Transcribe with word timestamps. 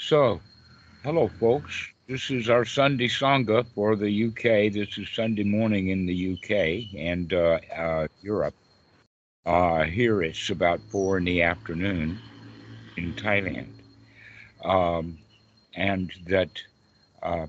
So, 0.00 0.40
hello, 1.02 1.26
folks. 1.26 1.74
This 2.06 2.30
is 2.30 2.48
our 2.48 2.64
Sunday 2.64 3.08
Sangha 3.08 3.66
for 3.74 3.96
the 3.96 4.26
UK. 4.26 4.72
This 4.72 4.96
is 4.96 5.08
Sunday 5.12 5.42
morning 5.42 5.88
in 5.88 6.06
the 6.06 6.34
UK 6.34 6.96
and 6.96 7.32
uh, 7.34 7.58
uh, 7.76 8.06
Europe. 8.22 8.54
Uh, 9.44 9.82
here 9.82 10.22
it's 10.22 10.50
about 10.50 10.80
four 10.92 11.18
in 11.18 11.24
the 11.24 11.42
afternoon 11.42 12.16
in 12.96 13.12
Thailand. 13.14 13.66
Um, 14.64 15.18
and 15.74 16.12
that 16.28 16.50
uh, 17.24 17.48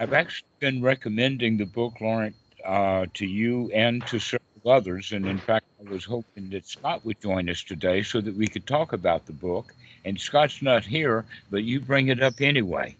I've 0.00 0.14
actually 0.14 0.48
been 0.60 0.82
recommending 0.82 1.58
the 1.58 1.66
book, 1.66 2.00
Laurent, 2.00 2.34
uh, 2.64 3.04
to 3.12 3.26
you 3.26 3.70
and 3.74 4.04
to 4.06 4.18
several 4.18 4.72
others. 4.72 5.12
And 5.12 5.26
in 5.26 5.38
fact, 5.38 5.66
I 5.86 5.90
was 5.90 6.06
hoping 6.06 6.48
that 6.50 6.66
Scott 6.66 7.04
would 7.04 7.20
join 7.20 7.50
us 7.50 7.62
today 7.62 8.02
so 8.02 8.22
that 8.22 8.34
we 8.34 8.48
could 8.48 8.66
talk 8.66 8.94
about 8.94 9.26
the 9.26 9.34
book. 9.34 9.74
And 10.04 10.20
Scott's 10.20 10.62
not 10.62 10.84
here, 10.84 11.24
but 11.50 11.64
you 11.64 11.80
bring 11.80 12.08
it 12.08 12.22
up 12.22 12.40
anyway. 12.40 12.96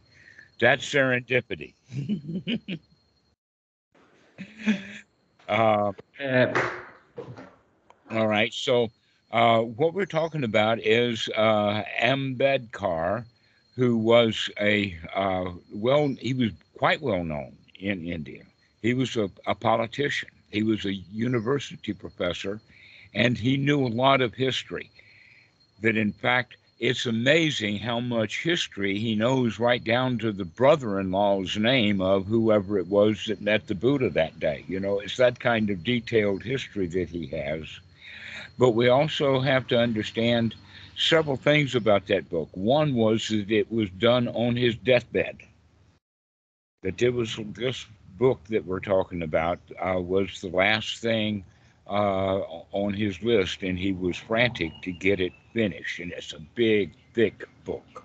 That's 0.61 0.85
serendipity. 0.85 1.75
uh, 5.49 5.93
uh, 6.23 6.61
all 8.11 8.27
right. 8.27 8.53
So, 8.53 8.91
uh, 9.33 9.61
what 9.61 9.95
we're 9.95 10.07
talking 10.07 10.45
about 10.45 10.81
is 10.81 11.29
uh, 11.37 11.83
Ambedkar, 12.01 13.25
who 13.77 13.97
was 13.97 14.51
a 14.61 14.97
uh, 15.15 15.53
well, 15.73 16.15
he 16.21 16.35
was 16.35 16.53
quite 16.77 17.01
well 17.03 17.25
known 17.25 17.57
in 17.79 18.05
India. 18.07 18.43
He 18.83 18.95
was 18.95 19.17
a, 19.17 19.31
a 19.47 19.55
politician. 19.55 20.31
He 20.51 20.63
was 20.63 20.85
a 20.85 20.95
university 20.95 21.93
professor, 21.93 22.61
and 23.15 23.37
he 23.39 23.57
knew 23.57 23.87
a 23.87 23.89
lot 23.89 24.21
of 24.21 24.35
history. 24.35 24.91
That 25.81 25.97
in 25.97 26.13
fact, 26.13 26.58
it's 26.79 27.07
amazing 27.07 27.79
how 27.79 27.99
much 27.99 28.43
history 28.43 28.99
he 28.99 29.17
knows 29.17 29.59
right 29.59 29.83
down 29.83 30.17
to 30.19 30.31
the 30.31 30.45
brother-in-law's 30.45 31.57
name 31.57 32.01
of 32.01 32.27
whoever 32.27 32.79
it 32.79 32.87
was 32.87 33.25
that 33.27 33.41
met 33.41 33.67
the 33.67 33.75
Buddha 33.75 34.11
that 34.11 34.39
day. 34.39 34.65
You 34.69 34.79
know, 34.79 35.01
it's 35.01 35.17
that 35.17 35.41
kind 35.41 35.71
of 35.71 35.83
detailed 35.83 36.45
history 36.45 36.87
that 36.87 37.09
he 37.09 37.27
has. 37.29 37.67
But 38.59 38.71
we 38.71 38.89
also 38.89 39.41
have 39.41 39.67
to 39.69 39.79
understand 39.79 40.55
several 40.97 41.37
things 41.37 41.75
about 41.75 42.07
that 42.07 42.31
book. 42.31 42.49
One 42.53 42.95
was 42.95 43.29
that 43.29 43.51
it 43.51 43.71
was 43.73 43.91
done 43.91 44.29
on 44.29 44.55
his 44.55 44.77
deathbed. 44.77 45.39
That 46.83 47.03
it 47.03 47.13
was 47.13 47.39
this 47.55 47.87
book 48.19 48.41
that 48.51 48.65
we're 48.65 48.81
talking 48.81 49.23
about 49.23 49.59
uh, 49.81 50.01
was 50.01 50.41
the 50.41 50.49
last 50.49 50.99
thing 50.99 51.45
uh, 51.89 52.41
on 52.73 52.95
his 52.95 53.23
list, 53.23 53.63
and 53.63 53.79
he 53.79 53.93
was 53.93 54.17
frantic 54.17 54.73
to 54.83 54.93
get 54.93 55.21
it 55.21 55.33
finished. 55.53 56.01
And 56.01 56.13
it's 56.13 56.33
a 56.33 56.41
big, 56.55 56.93
thick 57.15 57.45
book. 57.65 58.05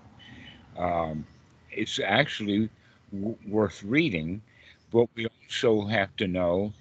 Um, 0.78 1.26
it's 1.72 2.00
actually 2.00 2.70
w- 3.12 3.38
worth 3.48 3.84
reading, 3.84 4.42
but 4.92 5.08
we 5.16 5.28
also 5.28 5.86
have 5.88 6.16
to 6.18 6.28
know 6.28 6.74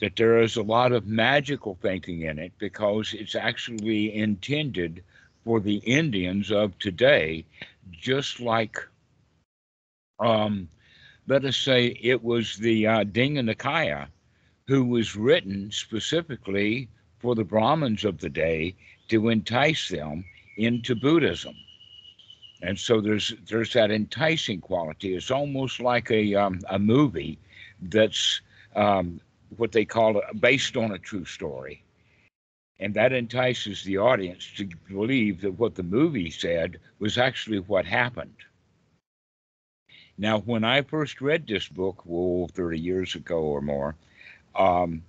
that 0.00 0.16
there 0.16 0.40
is 0.40 0.56
a 0.56 0.62
lot 0.62 0.92
of 0.92 1.06
magical 1.06 1.74
thinking 1.80 2.22
in 2.22 2.38
it 2.38 2.52
because 2.58 3.14
it's 3.14 3.34
actually 3.34 4.14
intended 4.14 5.02
for 5.44 5.60
the 5.60 5.76
Indians 5.78 6.50
of 6.50 6.78
today, 6.78 7.44
just 7.92 8.40
like 8.40 8.78
um, 10.18 10.68
let 11.26 11.44
us 11.44 11.56
say 11.56 11.86
it 12.00 12.22
was 12.22 12.56
the 12.56 12.86
uh, 12.86 13.04
Digha 13.04 13.40
Nikaya 13.42 14.08
who 14.66 14.84
was 14.84 15.16
written 15.16 15.70
specifically 15.70 16.88
for 17.18 17.34
the 17.34 17.44
Brahmins 17.44 18.04
of 18.04 18.18
the 18.18 18.30
day 18.30 18.74
to 19.08 19.28
entice 19.28 19.88
them 19.88 20.24
into 20.56 20.94
Buddhism. 20.94 21.54
And 22.62 22.78
so 22.78 23.00
there's 23.00 23.34
there's 23.46 23.72
that 23.74 23.90
enticing 23.90 24.60
quality. 24.60 25.14
It's 25.14 25.30
almost 25.30 25.80
like 25.80 26.10
a 26.10 26.34
um, 26.34 26.60
a 26.70 26.78
movie 26.78 27.38
that's 27.82 28.40
um, 28.74 29.20
what 29.56 29.72
they 29.72 29.84
call 29.84 30.16
a, 30.18 30.34
based 30.34 30.76
on 30.76 30.92
a 30.92 30.98
true 30.98 31.26
story, 31.26 31.84
and 32.80 32.94
that 32.94 33.12
entices 33.12 33.82
the 33.82 33.98
audience 33.98 34.50
to 34.56 34.66
believe 34.88 35.42
that 35.42 35.58
what 35.58 35.74
the 35.74 35.82
movie 35.82 36.30
said 36.30 36.80
was 37.00 37.18
actually 37.18 37.58
what 37.60 37.84
happened. 37.84 38.36
Now, 40.16 40.38
when 40.38 40.64
I 40.64 40.80
first 40.82 41.20
read 41.20 41.46
this 41.46 41.68
book, 41.68 42.04
oh, 42.08 42.46
30 42.46 42.78
years 42.78 43.14
ago 43.14 43.40
or 43.40 43.60
more, 43.60 43.96
um, 44.56 45.02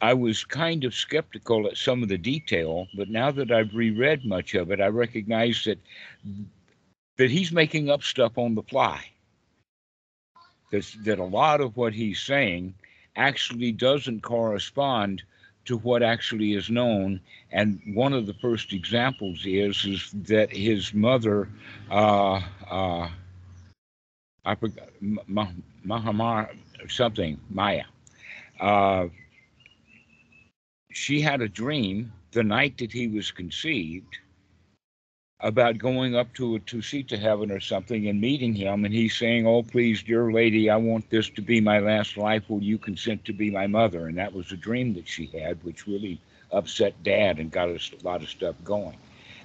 I 0.00 0.14
was 0.14 0.44
kind 0.44 0.84
of 0.84 0.94
skeptical 0.94 1.66
at 1.66 1.76
some 1.76 2.02
of 2.02 2.08
the 2.08 2.18
detail, 2.18 2.88
but 2.94 3.08
now 3.08 3.30
that 3.30 3.50
I've 3.50 3.74
reread 3.74 4.24
much 4.24 4.54
of 4.54 4.70
it, 4.70 4.80
I 4.80 4.86
recognize 4.86 5.64
that 5.64 5.78
that 7.16 7.30
he's 7.30 7.52
making 7.52 7.90
up 7.90 8.02
stuff 8.02 8.38
on 8.38 8.54
the 8.54 8.62
fly. 8.62 9.04
That, 10.70 10.90
that 11.04 11.18
a 11.18 11.24
lot 11.24 11.60
of 11.60 11.76
what 11.76 11.92
he's 11.92 12.20
saying 12.20 12.74
actually 13.16 13.72
doesn't 13.72 14.22
correspond 14.22 15.22
to 15.66 15.76
what 15.76 16.02
actually 16.02 16.54
is 16.54 16.70
known. 16.70 17.20
And 17.52 17.80
one 17.92 18.14
of 18.14 18.26
the 18.26 18.34
first 18.34 18.72
examples 18.72 19.44
is 19.44 19.84
is 19.84 20.10
that 20.28 20.50
his 20.50 20.94
mother 20.94 21.48
uh, 21.90 22.40
uh, 22.70 23.08
I 24.44 24.54
forgot 24.54 24.88
Mahamar 25.86 26.56
something 26.88 27.38
Maya. 27.50 27.84
Uh, 28.60 29.08
she 30.92 31.20
had 31.20 31.40
a 31.40 31.48
dream 31.48 32.12
the 32.32 32.44
night 32.44 32.76
that 32.78 32.92
he 32.92 33.08
was 33.08 33.30
conceived 33.30 34.18
about 35.40 35.78
going 35.78 36.14
up 36.14 36.32
to 36.34 36.54
a 36.54 36.60
Tusita 36.60 37.18
heaven 37.18 37.50
or 37.50 37.60
something 37.60 38.06
and 38.08 38.20
meeting 38.20 38.54
him, 38.54 38.84
and 38.84 38.92
he's 38.92 39.16
saying, 39.16 39.46
"Oh, 39.46 39.62
please, 39.62 40.02
dear 40.02 40.30
lady, 40.30 40.68
I 40.68 40.76
want 40.76 41.08
this 41.08 41.30
to 41.30 41.40
be 41.40 41.60
my 41.60 41.78
last 41.78 42.18
life. 42.18 42.50
Will 42.50 42.62
you 42.62 42.76
consent 42.76 43.24
to 43.24 43.32
be 43.32 43.50
my 43.50 43.66
mother?" 43.66 44.06
And 44.08 44.18
that 44.18 44.34
was 44.34 44.52
a 44.52 44.56
dream 44.56 44.92
that 44.94 45.08
she 45.08 45.26
had, 45.26 45.62
which 45.64 45.86
really 45.86 46.20
upset 46.52 47.02
Dad 47.02 47.38
and 47.38 47.50
got 47.50 47.70
us 47.70 47.90
a 47.98 48.06
lot 48.06 48.22
of 48.22 48.28
stuff 48.28 48.56
going. 48.62 48.98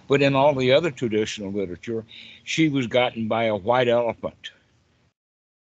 But 0.08 0.22
in 0.22 0.36
all 0.36 0.54
the 0.54 0.74
other 0.74 0.92
traditional 0.92 1.52
literature, 1.52 2.04
she 2.44 2.68
was 2.68 2.88
gotten 2.88 3.30
by 3.30 3.46
a 3.46 3.56
white 3.56 3.88
elephant 3.88 4.52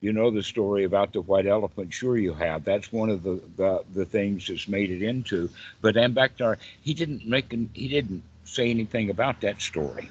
you 0.01 0.13
know 0.13 0.29
the 0.31 0.43
story 0.43 0.83
about 0.83 1.13
the 1.13 1.21
white 1.21 1.47
elephant. 1.47 1.93
Sure, 1.93 2.17
you 2.17 2.33
have. 2.33 2.63
That's 2.63 2.91
one 2.91 3.09
of 3.09 3.23
the 3.23 3.41
the, 3.57 3.83
the 3.93 4.05
things 4.05 4.47
that's 4.47 4.67
made 4.67 4.91
it 4.91 5.01
into. 5.01 5.49
But 5.81 5.95
Ambedkar, 5.95 6.57
he 6.81 6.93
didn't 6.93 7.27
make 7.27 7.53
an, 7.53 7.69
he 7.73 7.87
didn't 7.87 8.23
say 8.43 8.69
anything 8.69 9.09
about 9.09 9.41
that 9.41 9.61
story. 9.61 10.09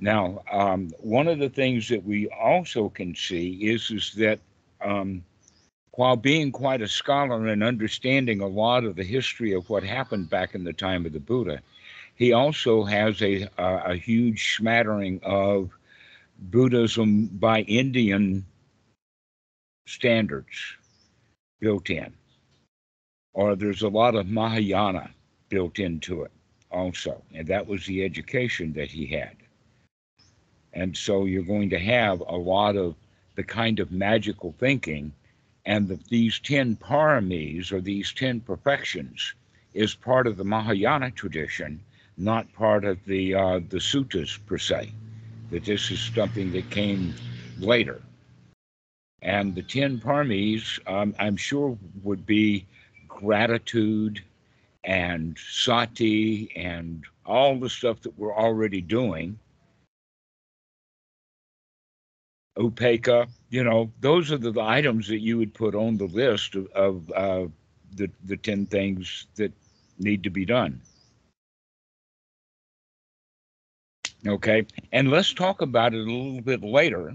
Now, 0.00 0.42
um, 0.50 0.92
one 1.00 1.28
of 1.28 1.38
the 1.38 1.48
things 1.48 1.88
that 1.88 2.04
we 2.04 2.28
also 2.28 2.88
can 2.88 3.14
see 3.14 3.52
is 3.70 3.90
is 3.90 4.12
that 4.14 4.40
um, 4.80 5.24
while 5.92 6.16
being 6.16 6.52
quite 6.52 6.82
a 6.82 6.88
scholar 6.88 7.46
and 7.48 7.62
understanding 7.64 8.40
a 8.40 8.46
lot 8.46 8.84
of 8.84 8.96
the 8.96 9.04
history 9.04 9.52
of 9.54 9.68
what 9.70 9.82
happened 9.82 10.30
back 10.30 10.54
in 10.54 10.64
the 10.64 10.72
time 10.72 11.06
of 11.06 11.12
the 11.12 11.20
Buddha, 11.20 11.60
he 12.16 12.32
also 12.32 12.84
has 12.84 13.22
a 13.22 13.48
a, 13.58 13.92
a 13.92 13.96
huge 13.96 14.56
smattering 14.56 15.20
of 15.24 15.70
Buddhism 16.38 17.26
by 17.26 17.62
Indian 17.62 18.46
standards 19.88 20.76
built 21.58 21.90
in. 21.90 22.14
Or 23.32 23.56
there's 23.56 23.82
a 23.82 23.88
lot 23.88 24.14
of 24.14 24.28
Mahayana 24.28 25.10
built 25.48 25.80
into 25.80 26.22
it 26.22 26.30
also. 26.70 27.22
And 27.34 27.48
that 27.48 27.66
was 27.66 27.86
the 27.86 28.04
education 28.04 28.72
that 28.74 28.90
he 28.90 29.06
had. 29.06 29.36
And 30.72 30.96
so 30.96 31.24
you're 31.24 31.42
going 31.42 31.70
to 31.70 31.78
have 31.78 32.20
a 32.20 32.36
lot 32.36 32.76
of 32.76 32.94
the 33.34 33.42
kind 33.42 33.80
of 33.80 33.90
magical 33.90 34.54
thinking. 34.58 35.12
And 35.66 35.88
the, 35.88 35.98
these 36.08 36.38
10 36.38 36.76
paramis 36.76 37.72
or 37.72 37.80
these 37.80 38.12
10 38.12 38.40
perfections 38.42 39.34
is 39.74 39.94
part 39.94 40.28
of 40.28 40.36
the 40.36 40.44
Mahayana 40.44 41.10
tradition, 41.10 41.80
not 42.16 42.52
part 42.52 42.84
of 42.84 43.04
the, 43.06 43.34
uh, 43.34 43.60
the 43.68 43.78
suttas 43.78 44.38
per 44.46 44.58
se 44.58 44.92
that 45.50 45.64
this 45.64 45.90
is 45.90 46.00
something 46.14 46.52
that 46.52 46.70
came 46.70 47.14
later. 47.58 48.00
And 49.22 49.54
the 49.54 49.62
10 49.62 49.98
Paramis, 49.98 50.78
um, 50.86 51.14
I'm 51.18 51.36
sure, 51.36 51.76
would 52.02 52.24
be 52.24 52.66
gratitude 53.08 54.22
and 54.84 55.36
sati 55.38 56.52
and 56.54 57.04
all 57.26 57.58
the 57.58 57.68
stuff 57.68 58.00
that 58.02 58.18
we're 58.18 58.34
already 58.34 58.80
doing. 58.80 59.38
Upekkha, 62.56 63.28
you 63.50 63.62
know, 63.62 63.90
those 64.00 64.32
are 64.32 64.38
the, 64.38 64.50
the, 64.50 64.62
items 64.62 65.06
that 65.08 65.20
you 65.20 65.38
would 65.38 65.54
put 65.54 65.74
on 65.74 65.96
the 65.96 66.06
list 66.06 66.56
of, 66.56 66.66
of 66.72 67.12
uh, 67.12 67.46
the, 67.94 68.10
the 68.24 68.36
10 68.36 68.66
things 68.66 69.26
that 69.36 69.52
need 69.98 70.22
to 70.24 70.30
be 70.30 70.44
done. 70.44 70.80
Okay. 74.26 74.66
And 74.92 75.10
let's 75.10 75.32
talk 75.32 75.62
about 75.62 75.94
it 75.94 76.00
a 76.00 76.10
little 76.10 76.40
bit 76.40 76.62
later 76.62 77.14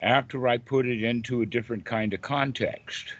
after 0.00 0.48
I 0.48 0.58
put 0.58 0.86
it 0.86 1.02
into 1.04 1.42
a 1.42 1.46
different 1.46 1.84
kind 1.84 2.12
of 2.12 2.20
context. 2.22 3.14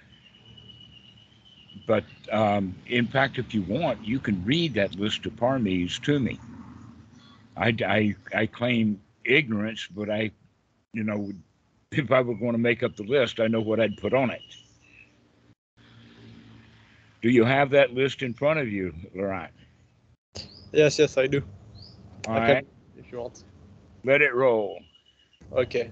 but 1.87 2.05
um, 2.31 2.75
in 2.87 3.07
fact, 3.07 3.39
if 3.39 3.55
you 3.55 3.63
want, 3.63 4.05
you 4.05 4.19
can 4.19 4.45
read 4.45 4.75
that 4.75 4.95
list 4.97 5.27
of 5.27 5.35
Paramis 5.37 6.01
to 6.03 6.19
me. 6.19 6.39
I, 7.57 7.75
I, 7.87 8.15
I 8.35 8.47
claim 8.47 9.01
ignorance, 9.25 9.87
but 9.95 10.11
I, 10.11 10.31
you 10.93 11.05
know, 11.05 11.33
if 11.93 12.11
I 12.11 12.21
were 12.23 12.35
going 12.35 12.53
to 12.53 12.59
make 12.59 12.83
up 12.83 12.97
the 12.97 13.05
list, 13.05 13.41
I 13.41 13.49
know 13.49 13.61
what 13.61 13.81
I'd 13.81 13.97
put 13.97 14.15
on 14.15 14.31
it. 14.31 14.43
Do 17.23 17.31
you 17.31 17.45
have 17.45 17.71
that 17.71 17.95
list 17.95 18.23
in 18.23 18.35
front 18.35 18.59
of 18.59 18.69
you, 18.69 18.95
Laurent? 19.15 19.53
Yes, 20.73 20.99
yes, 20.99 21.17
I 21.19 21.27
do. 21.27 21.43
All 22.27 22.35
I 22.35 22.39
right, 22.39 22.67
you 23.13 23.19
want. 23.19 23.45
let 24.05 24.23
it 24.23 24.35
roll. 24.35 24.81
Okay. 25.53 25.91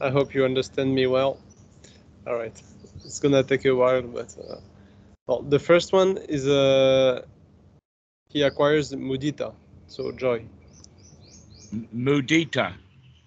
I 0.00 0.10
hope 0.10 0.34
you 0.34 0.44
understand 0.44 0.94
me 0.94 1.06
well. 1.06 1.38
All 2.26 2.36
right. 2.36 2.60
It's 3.04 3.20
gonna 3.20 3.42
take 3.42 3.64
a 3.66 3.74
while, 3.74 4.02
but 4.02 4.34
uh, 4.48 4.56
well, 5.26 5.42
the 5.42 5.58
first 5.58 5.92
one 5.92 6.16
is 6.28 6.48
uh, 6.48 7.22
he 8.30 8.42
acquires 8.42 8.92
mudita, 8.92 9.52
so 9.86 10.10
joy. 10.12 10.44
M- 11.72 11.88
Mudita. 11.94 12.74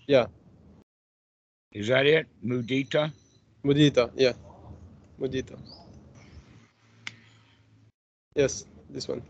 Yeah. 0.07 0.25
Is 1.71 1.87
that 1.87 2.05
it? 2.05 2.27
Mudita? 2.43 3.11
Mudita, 3.63 4.11
yeah. 4.15 4.33
Mudita. 5.19 5.57
Yes, 8.35 8.65
this 8.89 9.07
one. 9.07 9.21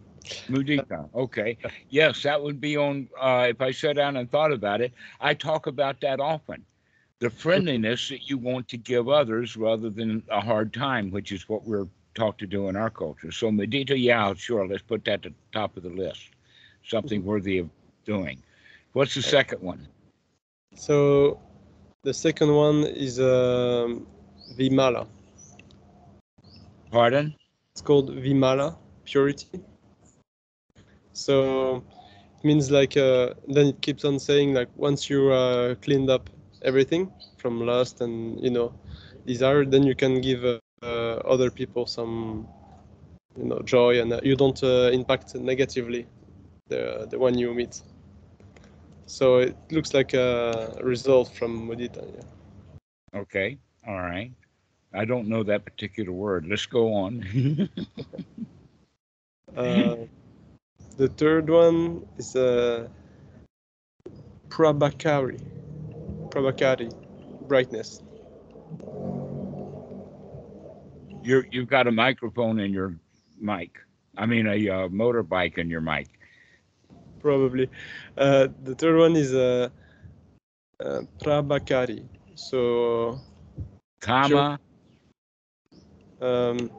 Mudita. 0.49 1.09
Okay. 1.13 1.57
Yes, 1.89 2.23
that 2.23 2.41
would 2.41 2.59
be 2.59 2.77
on. 2.77 3.07
Uh, 3.19 3.47
if 3.49 3.61
I 3.61 3.71
sat 3.71 3.95
down 3.95 4.17
and 4.17 4.29
thought 4.29 4.51
about 4.51 4.81
it, 4.81 4.93
I 5.21 5.33
talk 5.33 5.67
about 5.67 6.01
that 6.01 6.19
often. 6.19 6.65
The 7.19 7.29
friendliness 7.29 8.09
that 8.09 8.29
you 8.29 8.37
want 8.37 8.67
to 8.69 8.77
give 8.77 9.07
others 9.07 9.55
rather 9.55 9.89
than 9.89 10.21
a 10.29 10.41
hard 10.41 10.73
time, 10.73 11.11
which 11.11 11.31
is 11.31 11.47
what 11.47 11.63
we're 11.65 11.87
taught 12.13 12.37
to 12.39 12.47
do 12.47 12.69
in 12.69 12.75
our 12.75 12.89
culture. 12.89 13.31
So, 13.31 13.49
Medita, 13.49 13.95
yeah, 13.97 14.33
sure. 14.33 14.67
Let's 14.67 14.83
put 14.83 15.05
that 15.05 15.25
at 15.25 15.31
the 15.31 15.33
top 15.53 15.77
of 15.77 15.83
the 15.83 15.89
list. 15.89 16.29
Something 16.83 17.23
worthy 17.23 17.59
of 17.59 17.69
doing. 18.05 18.41
What's 18.93 19.15
the 19.15 19.21
second 19.21 19.61
one? 19.61 19.87
So 20.75 21.39
the 22.03 22.13
second 22.13 22.53
one 22.53 22.83
is 22.83 23.19
um, 23.19 24.05
Vimala. 24.57 25.07
Pardon? 26.91 27.33
It's 27.73 27.81
called 27.81 28.11
Vimala, 28.11 28.77
purity. 29.03 29.47
So 31.15 31.83
it 32.39 32.45
means 32.45 32.71
like 32.71 32.97
uh, 32.97 33.33
then 33.47 33.67
it 33.67 33.81
keeps 33.81 34.05
on 34.05 34.19
saying 34.19 34.53
like 34.53 34.69
once 34.77 35.09
you 35.09 35.31
uh, 35.31 35.75
cleaned 35.75 36.09
up 36.11 36.29
everything 36.63 37.11
from 37.37 37.65
lust 37.65 38.01
and 38.01 38.39
you 38.43 38.51
know 38.51 38.73
desire, 39.25 39.65
then 39.65 39.83
you 39.83 39.95
can 39.95 40.21
give 40.21 40.45
uh, 40.45 40.59
uh, 40.83 41.21
other 41.33 41.49
people 41.51 41.85
some 41.87 42.47
you 43.37 43.45
know 43.45 43.59
joy 43.63 43.99
and 44.01 44.13
uh, 44.13 44.19
you 44.23 44.35
don't 44.35 44.63
uh, 44.63 44.89
impact 44.93 45.35
negatively 45.35 46.07
the 46.69 47.07
the 47.09 47.19
one 47.19 47.37
you 47.37 47.53
meet. 47.53 47.81
So 49.07 49.39
it 49.39 49.55
looks 49.71 49.93
like 49.93 50.13
a 50.13 50.77
result 50.83 51.29
from 51.33 51.67
mudita. 51.69 52.03
Yeah. 52.15 52.23
Okay. 53.15 53.57
All 53.87 54.01
right. 54.01 54.31
I 54.93 55.05
don't 55.05 55.27
know 55.27 55.43
that 55.43 55.65
particular 55.65 56.11
word. 56.11 56.45
Let's 56.47 56.65
go 56.65 56.93
on. 56.93 57.69
Uh, 59.55 59.95
the 60.97 61.07
third 61.09 61.49
one 61.49 62.05
is 62.17 62.35
uh, 62.35 62.87
Prabhakari. 64.49 65.41
Prabhakari, 66.29 66.93
brightness. 67.47 68.01
You're, 71.23 71.47
you've 71.51 71.67
got 71.67 71.87
a 71.87 71.91
microphone 71.91 72.59
in 72.59 72.71
your 72.71 72.95
mic. 73.39 73.79
I 74.17 74.25
mean, 74.25 74.47
a 74.47 74.69
uh, 74.69 74.87
motorbike 74.87 75.57
in 75.57 75.69
your 75.69 75.81
mic. 75.81 76.07
Probably. 77.19 77.69
Uh, 78.17 78.47
the 78.63 78.75
third 78.75 78.97
one 78.97 79.15
is 79.15 79.33
uh, 79.33 79.69
uh, 80.79 81.01
Prabhakari. 81.19 82.05
So 82.35 83.19
Comma. 83.99 84.59
um, 86.21 86.69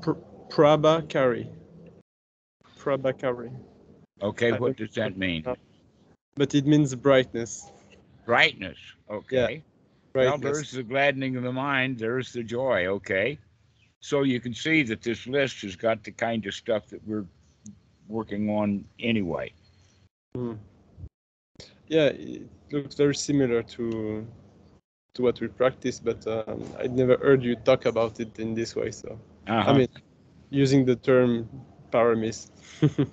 pr- 0.00 0.12
Prabhakari. 0.48 1.48
Prabhakari. 2.86 3.50
Okay. 4.22 4.52
I 4.52 4.58
What 4.58 4.76
does 4.76 4.94
that 4.94 5.16
mean? 5.16 5.44
But 6.36 6.54
it 6.54 6.66
means 6.66 6.94
brightness. 6.94 7.70
Brightness. 8.24 8.78
Okay. 9.10 9.64
Well, 10.14 10.38
Brightness. 10.38 10.40
there's 10.40 10.70
the 10.70 10.82
gladdening 10.82 11.36
of 11.36 11.42
the 11.42 11.52
mind. 11.52 11.98
There's 11.98 12.32
the 12.32 12.42
joy. 12.42 12.86
Okay. 12.86 13.38
So 14.00 14.22
you 14.22 14.40
can 14.40 14.54
see 14.54 14.82
that 14.84 15.02
this 15.02 15.26
list 15.26 15.62
has 15.62 15.74
got 15.74 16.04
the 16.04 16.12
kind 16.12 16.46
of 16.46 16.54
stuff 16.54 16.86
that 16.88 17.06
we're 17.06 17.26
working 18.08 18.48
on 18.50 18.84
anyway. 19.00 19.52
Mm. 20.36 20.58
Yeah, 21.88 22.06
it 22.06 22.48
looks 22.70 22.94
very 22.94 23.14
similar 23.14 23.62
to 23.62 24.26
to 25.14 25.22
what 25.22 25.40
we 25.40 25.48
practice, 25.48 25.98
but 25.98 26.26
um, 26.26 26.62
I'd 26.78 26.94
never 26.94 27.16
heard 27.16 27.42
you 27.42 27.56
talk 27.56 27.86
about 27.86 28.20
it 28.20 28.38
in 28.38 28.54
this 28.54 28.76
way. 28.76 28.90
So 28.90 29.18
Uh-huh. 29.48 29.70
I 29.70 29.78
mean, 29.78 29.88
using 30.50 30.84
the 30.84 30.96
term 30.96 31.48
paramis. 31.96 32.50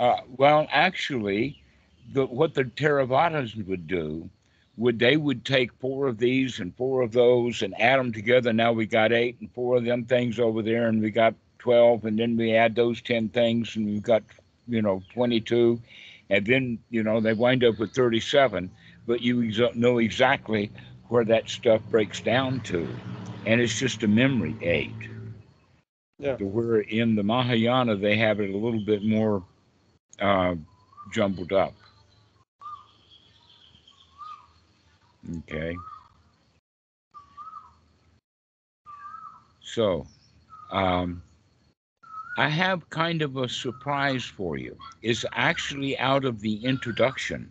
Uh, 0.00 0.22
well, 0.38 0.66
actually, 0.70 1.62
the, 2.14 2.24
what 2.24 2.54
the 2.54 2.64
Theravadas 2.64 3.54
would 3.66 3.86
do 3.86 4.30
would 4.78 4.98
they 4.98 5.18
would 5.18 5.44
take 5.44 5.70
four 5.74 6.06
of 6.06 6.16
these 6.16 6.58
and 6.58 6.74
four 6.74 7.02
of 7.02 7.12
those 7.12 7.60
and 7.60 7.78
add 7.78 7.98
them 7.98 8.10
together. 8.10 8.50
Now 8.50 8.72
we 8.72 8.86
got 8.86 9.12
eight 9.12 9.36
and 9.40 9.52
four 9.52 9.76
of 9.76 9.84
them 9.84 10.06
things 10.06 10.38
over 10.38 10.62
there, 10.62 10.88
and 10.88 11.02
we 11.02 11.10
got 11.10 11.34
twelve, 11.58 12.06
and 12.06 12.18
then 12.18 12.34
we 12.34 12.54
add 12.54 12.74
those 12.74 13.02
ten 13.02 13.28
things, 13.28 13.76
and 13.76 13.84
we've 13.84 14.02
got 14.02 14.22
you 14.66 14.80
know 14.80 15.02
twenty-two, 15.12 15.78
and 16.30 16.46
then 16.46 16.78
you 16.88 17.02
know 17.02 17.20
they 17.20 17.34
wind 17.34 17.62
up 17.62 17.78
with 17.78 17.92
thirty-seven. 17.92 18.70
But 19.06 19.20
you 19.20 19.42
ex- 19.44 19.76
know 19.76 19.98
exactly 19.98 20.70
where 21.08 21.26
that 21.26 21.50
stuff 21.50 21.82
breaks 21.90 22.22
down 22.22 22.60
to, 22.60 22.88
and 23.44 23.60
it's 23.60 23.78
just 23.78 24.02
a 24.02 24.08
memory 24.08 24.56
aid. 24.62 24.94
Yeah. 26.20 26.36
Where 26.38 26.80
in 26.80 27.14
the 27.16 27.22
Mahayana 27.22 27.96
they 27.96 28.16
have 28.16 28.40
it 28.40 28.50
a 28.50 28.56
little 28.56 28.80
bit 28.80 29.04
more 29.04 29.42
uh, 30.20 30.54
jumbled 31.12 31.52
up. 31.52 31.74
Okay. 35.38 35.76
So, 39.62 40.06
um, 40.70 41.22
I 42.36 42.48
have 42.48 42.88
kind 42.90 43.22
of 43.22 43.36
a 43.36 43.48
surprise 43.48 44.24
for 44.24 44.56
you. 44.56 44.76
It's 45.02 45.24
actually 45.32 45.98
out 45.98 46.24
of 46.24 46.40
the 46.40 46.56
introduction 46.64 47.50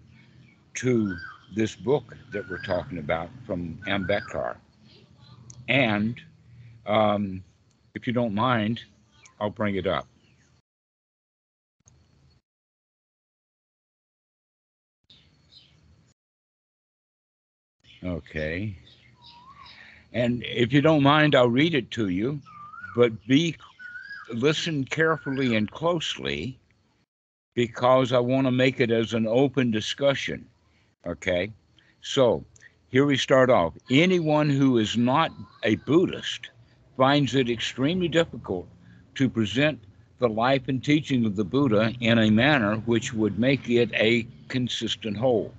to 0.76 1.16
this 1.56 1.76
book 1.76 2.16
that 2.32 2.50
we're 2.50 2.64
talking 2.64 2.98
about 3.00 3.30
from 3.46 3.80
Ambedkar. 3.88 4.58
And 5.68 6.20
um, 6.86 7.44
if 7.96 8.08
you 8.08 8.14
don't 8.14 8.34
mind, 8.34 8.82
I'll 9.40 9.50
bring 9.50 9.76
it 9.76 9.88
up. 9.88 10.08
Okay. 18.04 18.76
And 20.14 20.44
if 20.44 20.72
you 20.74 20.82
don't 20.82 21.04
mind, 21.04 21.36
I'll 21.36 21.50
read 21.50 21.76
it 21.76 21.92
to 21.92 22.10
you, 22.10 22.40
but 22.96 23.12
be 23.28 23.56
listen 24.34 24.86
carefully 24.86 25.56
and 25.56 25.70
closely 25.70 26.58
because 27.56 28.14
I 28.14 28.20
want 28.20 28.48
to 28.48 28.52
make 28.52 28.80
it 28.80 28.92
as 28.92 29.14
an 29.14 29.28
open 29.28 29.72
discussion. 29.72 30.48
Okay. 31.06 31.52
So 32.02 32.44
here 32.90 33.06
we 33.06 33.18
start 33.18 33.50
off. 33.50 33.74
Anyone 33.92 34.50
who 34.50 34.78
is 34.78 34.96
not 34.96 35.32
a 35.64 35.76
Buddhist 35.76 36.50
finds 37.00 37.34
it 37.34 37.50
extremely 37.50 38.10
difficult 38.10 38.68
to 39.16 39.30
present 39.30 39.80
the 40.20 40.30
life 40.30 40.68
and 40.68 40.84
teaching 40.84 41.26
of 41.26 41.38
the 41.38 41.46
Buddha 41.46 41.94
in 42.02 42.20
a 42.20 42.30
manner 42.30 42.76
which 42.86 43.14
would 43.14 43.40
make 43.40 43.70
it 43.70 43.90
a 43.94 44.28
consistent 44.50 45.18
whole 45.18 45.54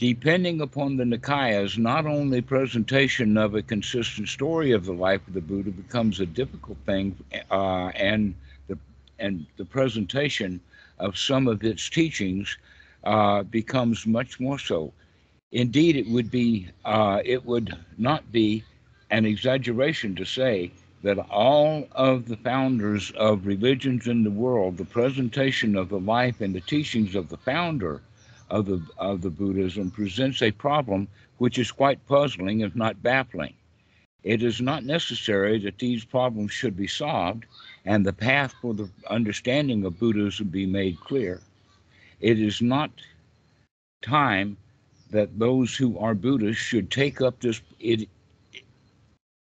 depending 0.00 0.62
upon 0.62 0.96
the 0.96 1.04
Nikayas, 1.04 1.76
not 1.76 2.06
only 2.06 2.40
presentation 2.40 3.36
of 3.36 3.54
a 3.54 3.60
consistent 3.60 4.28
story 4.28 4.72
of 4.72 4.86
the 4.86 4.94
life 4.94 5.20
of 5.28 5.34
the 5.34 5.42
Buddha 5.42 5.70
becomes 5.70 6.20
a 6.20 6.26
difficult 6.26 6.78
thing, 6.86 7.14
uh, 7.50 7.88
and 7.94 8.34
the 8.68 8.78
and 9.18 9.44
the 9.58 9.66
presentation 9.66 10.58
of 10.98 11.18
some 11.18 11.46
of 11.46 11.62
its 11.62 11.90
teachings 11.90 12.56
uh, 13.04 13.42
becomes 13.42 14.06
much 14.06 14.40
more 14.40 14.58
so. 14.58 14.90
Indeed, 15.52 15.96
it 15.96 16.08
would 16.08 16.30
be 16.30 16.68
uh, 16.86 17.20
it 17.22 17.44
would 17.44 17.76
not 17.98 18.32
be 18.32 18.64
an 19.10 19.26
exaggeration 19.26 20.14
to 20.14 20.24
say 20.24 20.70
that 21.02 21.18
all 21.30 21.88
of 21.92 22.28
the 22.28 22.36
founders 22.36 23.10
of 23.12 23.46
religions 23.46 24.06
in 24.06 24.22
the 24.22 24.30
world, 24.30 24.76
the 24.76 24.84
presentation 24.84 25.76
of 25.76 25.88
the 25.88 25.98
life 25.98 26.40
and 26.40 26.54
the 26.54 26.60
teachings 26.60 27.14
of 27.14 27.28
the 27.28 27.36
founder 27.38 28.02
of 28.50 28.66
the 28.66 28.82
of 28.98 29.22
the 29.22 29.30
Buddhism 29.30 29.90
presents 29.90 30.42
a 30.42 30.50
problem 30.50 31.08
which 31.38 31.58
is 31.58 31.70
quite 31.70 32.04
puzzling, 32.06 32.60
if 32.60 32.74
not 32.76 33.02
baffling. 33.02 33.54
It 34.22 34.42
is 34.42 34.60
not 34.60 34.84
necessary 34.84 35.58
that 35.60 35.78
these 35.78 36.04
problems 36.04 36.52
should 36.52 36.76
be 36.76 36.86
solved 36.86 37.46
and 37.86 38.04
the 38.04 38.12
path 38.12 38.54
for 38.60 38.74
the 38.74 38.90
understanding 39.08 39.84
of 39.84 39.98
Buddhism 39.98 40.48
be 40.48 40.66
made 40.66 41.00
clear. 41.00 41.40
It 42.20 42.38
is 42.38 42.60
not 42.60 42.90
time 44.02 44.58
that 45.10 45.38
those 45.38 45.74
who 45.74 45.98
are 45.98 46.14
Buddhists 46.14 46.62
should 46.62 46.90
take 46.90 47.20
up 47.22 47.40
this. 47.40 47.62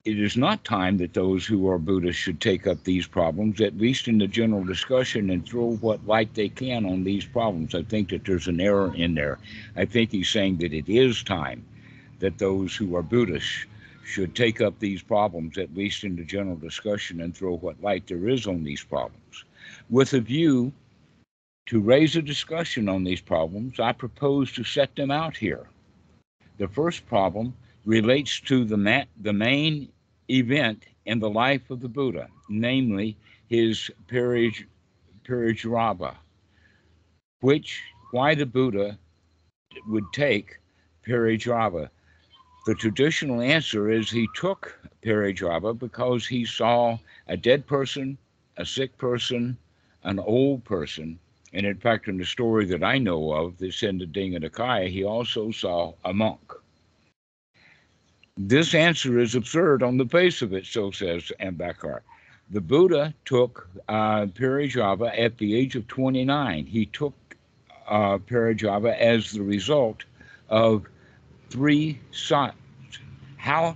It, 0.04 0.20
is 0.20 0.36
not 0.36 0.66
time 0.66 0.98
that 0.98 1.14
those 1.14 1.46
who 1.46 1.70
are 1.70 1.78
Buddhists 1.78 2.22
should 2.22 2.42
take 2.42 2.66
up 2.66 2.84
these 2.84 3.06
problems, 3.06 3.62
at 3.62 3.78
least 3.78 4.08
in 4.08 4.18
the 4.18 4.28
general 4.28 4.64
discussion, 4.64 5.30
and 5.30 5.46
throw 5.46 5.76
what 5.76 6.08
light 6.08 6.34
they 6.34 6.50
can 6.50 6.86
on 6.86 7.04
these 7.04 7.26
problems. 7.26 7.76
I 7.76 7.84
think 7.84 8.10
that 8.10 8.26
there's 8.26 8.48
an 8.48 8.60
error 8.60 8.92
in 8.96 9.14
there. 9.14 9.38
I 9.76 9.86
think 9.86 10.12
he's 10.12 10.30
saying 10.30 10.58
that 10.58 10.74
it 10.74 10.90
is 10.90 11.22
time 11.22 11.64
that 12.20 12.40
those 12.40 12.76
who 12.76 12.96
are 12.96 13.04
Buddhists 13.04 13.66
should 14.04 14.36
take 14.36 14.60
up 14.60 14.80
these 14.80 15.04
problems, 15.04 15.60
at 15.60 15.76
least 15.76 16.04
in 16.04 16.16
the 16.16 16.24
general 16.24 16.56
discussion, 16.56 17.22
and 17.22 17.36
throw 17.36 17.58
what 17.58 17.82
light 17.82 18.08
there 18.08 18.28
is 18.28 18.48
on 18.48 18.64
these 18.64 18.84
problems. 18.84 19.46
With 19.90 20.14
a 20.14 20.20
view 20.20 20.74
to 21.68 21.80
raise 21.80 22.16
a 22.16 22.22
discussion 22.24 22.90
on 22.90 23.04
these 23.04 23.22
problems, 23.22 23.80
I 23.80 23.92
propose 23.92 24.52
to 24.54 24.64
set 24.64 24.96
them 24.96 25.12
out 25.12 25.38
here. 25.38 25.68
The 26.58 26.68
first 26.68 27.06
problem 27.06 27.54
relates 27.86 28.40
to 28.42 28.64
the, 28.66 28.78
ma- 28.78 29.06
the 29.22 29.34
main 29.34 29.90
event 30.30 30.84
in 31.06 31.20
the 31.20 31.30
life 31.30 31.70
of 31.70 31.82
the 31.82 31.90
Buddha, 31.90 32.28
namely 32.50 33.18
his 33.48 33.90
Parij- 34.08 34.66
Parijrabha, 35.26 36.16
which 37.42 37.82
why 38.12 38.36
the 38.36 38.46
Buddha 38.46 38.98
would 39.88 40.06
take 40.14 40.58
Parijrabha. 41.06 41.90
The 42.68 42.76
traditional 42.76 43.42
answer 43.42 43.90
is 43.90 44.10
he 44.10 44.28
took 44.36 44.78
Parijrabha 45.04 45.78
because 45.78 46.28
he 46.28 46.46
saw 46.46 47.00
a 47.28 47.36
dead 47.36 47.66
person, 47.66 48.18
a 48.58 48.66
sick 48.66 48.96
person, 48.98 49.58
an 50.04 50.20
old 50.20 50.64
person, 50.64 51.18
and 51.54 51.66
in 51.66 51.78
fact, 51.78 52.08
in 52.08 52.18
the 52.18 52.26
story 52.26 52.66
that 52.66 52.84
I 52.84 52.98
know 52.98 53.32
of, 53.34 53.58
that's 53.58 53.84
in 53.84 53.98
the 53.98 54.06
Digha 54.06 54.40
Nikaya, 54.40 54.88
he 54.88 55.04
also 55.04 55.52
saw 55.52 55.94
a 56.06 56.14
monk. 56.14 56.54
This 58.38 58.74
answer 58.74 59.20
is 59.20 59.36
absurd 59.36 59.84
on 59.84 59.98
the 59.98 60.06
face 60.06 60.42
of 60.42 60.54
it, 60.54 60.66
so 60.66 60.92
says 60.92 61.32
Ambedkar. 61.40 62.02
The 62.50 62.62
Buddha 62.62 63.14
took 63.26 63.70
uh, 63.88 64.26
Parijrabha 64.28 65.18
at 65.18 65.38
the 65.38 65.56
age 65.56 65.76
of 65.76 65.88
29. 65.88 66.66
He 66.66 66.86
took 66.86 67.14
uh, 67.88 68.18
Parijrabha 68.18 68.98
as 68.98 69.32
the 69.32 69.42
result 69.42 70.04
of 70.50 70.86
three 71.50 72.00
sights. 72.12 72.56
How 73.38 73.76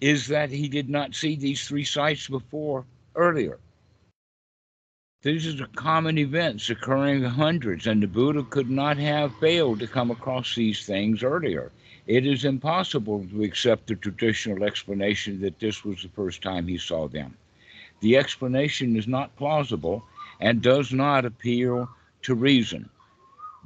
is 0.00 0.26
that 0.28 0.50
he 0.50 0.68
did 0.68 0.90
not 0.90 1.14
see 1.14 1.36
these 1.36 1.66
three 1.66 1.84
sights 1.84 2.28
before 2.28 2.84
earlier? 3.14 3.58
These 5.22 5.58
are 5.58 5.66
common 5.68 6.18
events 6.18 6.68
occurring 6.68 7.22
hundreds, 7.22 7.86
and 7.86 8.02
the 8.02 8.06
Buddha 8.06 8.42
could 8.42 8.68
not 8.68 8.98
have 8.98 9.34
failed 9.36 9.80
to 9.80 9.86
come 9.86 10.10
across 10.10 10.54
these 10.54 10.84
things 10.84 11.22
earlier. 11.22 11.72
It 12.06 12.26
is 12.26 12.44
impossible 12.44 13.26
to 13.30 13.42
accept 13.42 13.86
the 13.86 13.94
traditional 13.94 14.64
explanation 14.64 15.40
that 15.40 15.58
this 15.58 15.84
was 15.84 16.02
the 16.02 16.10
first 16.10 16.42
time 16.42 16.66
he 16.66 16.76
saw 16.76 17.08
them. 17.08 17.36
The 18.00 18.18
explanation 18.18 18.96
is 18.96 19.08
not 19.08 19.36
plausible 19.36 20.04
and 20.40 20.60
does 20.60 20.92
not 20.92 21.24
appeal 21.24 21.88
to 22.22 22.34
reason. 22.34 22.90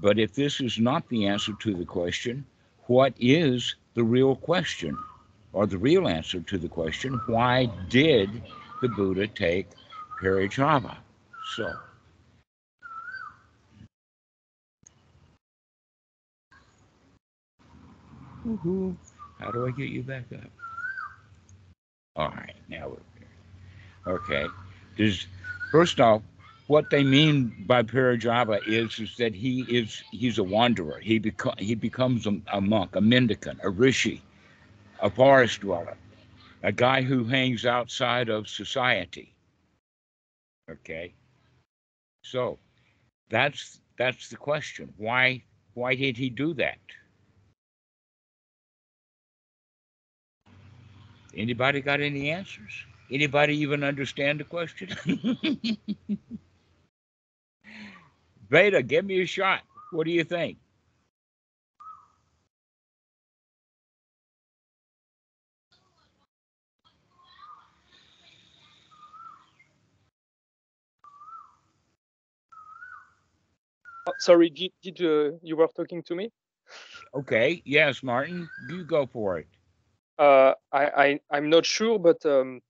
But 0.00 0.18
if 0.20 0.34
this 0.34 0.60
is 0.60 0.78
not 0.78 1.08
the 1.08 1.26
answer 1.26 1.52
to 1.60 1.74
the 1.74 1.84
question, 1.84 2.46
what 2.86 3.12
is 3.18 3.74
the 3.94 4.04
real 4.04 4.36
question? 4.36 4.96
Or 5.52 5.66
the 5.66 5.78
real 5.78 6.06
answer 6.06 6.40
to 6.40 6.58
the 6.58 6.68
question, 6.68 7.20
why 7.26 7.66
did 7.88 8.30
the 8.80 8.88
Buddha 8.88 9.26
take 9.26 9.66
Parijrabha? 10.20 10.96
So, 11.56 11.72
Woohoo. 18.46 18.96
How 19.38 19.50
do 19.50 19.66
I 19.66 19.70
get 19.70 19.90
you 19.90 20.02
back 20.02 20.24
up? 20.32 20.50
All 22.16 22.30
right, 22.30 22.56
now 22.68 22.88
we're. 22.88 22.98
Okay. 24.08 24.46
Does 24.96 25.26
first 25.70 26.00
off, 26.00 26.22
what 26.66 26.90
they 26.90 27.04
mean 27.04 27.64
by 27.66 27.82
Parijrabha 27.82 28.66
is 28.66 28.98
is 28.98 29.16
that 29.18 29.34
he 29.34 29.62
is 29.68 30.02
he's 30.10 30.38
a 30.38 30.44
wanderer. 30.44 30.98
He 31.00 31.20
beco- 31.20 31.58
he 31.60 31.74
becomes 31.74 32.26
a, 32.26 32.40
a 32.52 32.60
monk, 32.60 32.96
a 32.96 33.00
mendicant, 33.00 33.60
a 33.62 33.70
rishi, 33.70 34.22
a 35.00 35.10
forest 35.10 35.60
dweller, 35.60 35.96
a 36.62 36.72
guy 36.72 37.02
who 37.02 37.24
hangs 37.24 37.66
outside 37.66 38.28
of 38.28 38.48
society. 38.48 39.34
Okay. 40.70 41.14
So 42.22 42.58
that's 43.30 43.80
that's 43.98 44.28
the 44.28 44.36
question. 44.36 44.92
Why 44.96 45.42
why 45.74 45.94
did 45.94 46.16
he 46.16 46.30
do 46.30 46.54
that? 46.54 46.78
Anybody 51.36 51.80
got 51.82 52.00
any 52.00 52.30
answers? 52.30 52.72
Anybody 53.12 53.56
even 53.58 53.84
understand 53.84 54.40
the 54.40 54.44
question? 54.44 54.90
Veda, 58.50 58.82
give 58.82 59.04
me 59.04 59.22
a 59.22 59.26
shot. 59.26 59.62
What 59.92 60.06
do 60.06 60.12
you 60.12 60.24
think? 60.24 60.58
Oh, 74.06 74.12
sorry, 74.18 74.50
did, 74.50 74.72
did 74.82 75.00
uh, 75.02 75.36
you 75.42 75.56
were 75.56 75.68
talking 75.76 76.02
to 76.04 76.16
me? 76.16 76.30
Okay, 77.14 77.62
yes, 77.66 78.02
Martin, 78.02 78.48
you 78.70 78.84
go 78.84 79.06
for 79.06 79.38
it. 79.38 79.48
Uh, 80.18 80.54
I, 80.72 81.20
I 81.30 81.38
am 81.38 81.48
not 81.50 81.64
sure, 81.64 81.98
but 81.98 82.24
um, 82.26 82.60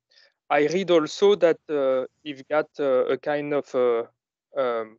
I 0.50 0.67
read 0.67 0.90
also 0.90 1.35
that 1.37 1.59
uh, 1.71 2.07
you've 2.23 2.47
got 2.49 2.69
uh, 2.78 3.07
a 3.07 3.19
kind 3.19 3.55
of 3.55 3.75
uh, 3.75 4.05
um, 4.59 4.99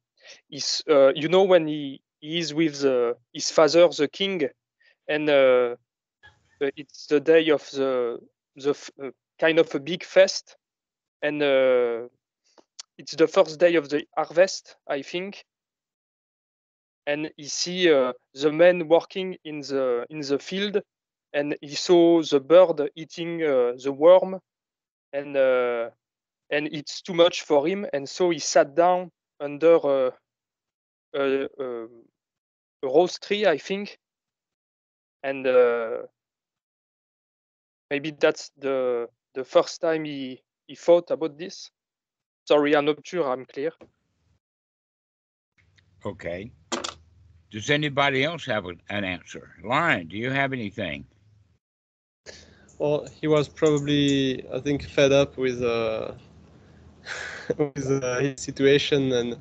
uh, 0.89 1.13
you 1.15 1.27
know 1.29 1.43
when 1.43 1.67
he, 1.67 2.01
he 2.19 2.39
is 2.39 2.53
with 2.53 2.81
the, 2.81 3.15
his 3.33 3.51
father, 3.51 3.87
the 3.89 4.07
king, 4.07 4.49
and 5.07 5.29
uh, 5.29 5.75
it's 6.59 7.07
the 7.07 7.19
day 7.19 7.49
of 7.49 7.69
the 7.71 8.19
the 8.55 8.71
uh, 9.03 9.11
kind 9.39 9.59
of 9.59 9.73
a 9.75 9.79
big 9.79 10.03
fest, 10.03 10.57
and 11.21 11.41
uh, 11.41 12.07
it's 12.97 13.15
the 13.15 13.27
first 13.27 13.59
day 13.59 13.75
of 13.75 13.89
the 13.89 14.05
harvest, 14.15 14.75
I 14.87 15.01
think. 15.01 15.45
And 17.07 17.31
he 17.37 17.45
see 17.47 17.91
uh, 17.91 18.13
the 18.33 18.51
men 18.51 18.87
working 18.87 19.37
in 19.43 19.61
the 19.61 20.05
in 20.09 20.21
the 20.21 20.37
field, 20.37 20.81
and 21.33 21.55
he 21.61 21.75
saw 21.75 22.21
the 22.21 22.39
bird 22.39 22.89
eating 22.95 23.43
uh, 23.43 23.73
the 23.81 23.91
worm, 23.91 24.39
and 25.13 25.37
uh, 25.37 25.89
and 26.49 26.67
it's 26.71 27.01
too 27.01 27.13
much 27.13 27.43
for 27.43 27.67
him, 27.67 27.85
and 27.93 28.07
so 28.07 28.29
he 28.29 28.39
sat 28.39 28.75
down 28.75 29.11
under 29.39 29.75
a, 29.75 30.13
a, 31.15 31.47
a 31.59 31.87
rose 32.83 33.19
tree, 33.19 33.45
I 33.45 33.57
think, 33.57 33.97
and 35.23 35.45
uh, 35.45 36.03
maybe 37.89 38.11
that's 38.11 38.51
the 38.57 39.07
the 39.35 39.43
first 39.43 39.81
time 39.81 40.05
he 40.05 40.41
he 40.67 40.75
thought 40.75 41.11
about 41.11 41.37
this. 41.37 41.69
Sorry, 42.47 42.75
I'm 42.75 42.85
not 42.85 43.05
sure 43.05 43.29
I'm 43.29 43.45
clear. 43.45 43.71
Okay. 46.05 46.51
Does 47.51 47.69
anybody 47.69 48.23
else 48.23 48.45
have 48.45 48.65
an 48.65 49.03
answer? 49.03 49.55
Lion, 49.63 50.07
do 50.07 50.17
you 50.17 50.29
have 50.29 50.53
anything? 50.53 51.05
Well, 52.79 53.07
he 53.21 53.27
was 53.27 53.49
probably, 53.49 54.45
I 54.53 54.59
think, 54.61 54.83
fed 54.83 55.11
up 55.13 55.37
with 55.37 55.63
uh, 55.63 56.13
with 57.57 58.03
uh, 58.03 58.19
his 58.19 58.41
situation, 58.41 59.11
and 59.13 59.37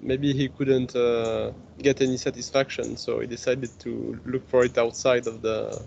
maybe 0.00 0.32
he 0.32 0.48
couldn't 0.48 0.96
uh, 0.96 1.52
get 1.82 2.00
any 2.00 2.16
satisfaction, 2.16 2.96
so 2.96 3.20
he 3.20 3.26
decided 3.26 3.70
to 3.80 4.20
look 4.26 4.48
for 4.48 4.64
it 4.64 4.78
outside 4.78 5.26
of 5.26 5.42
the 5.42 5.82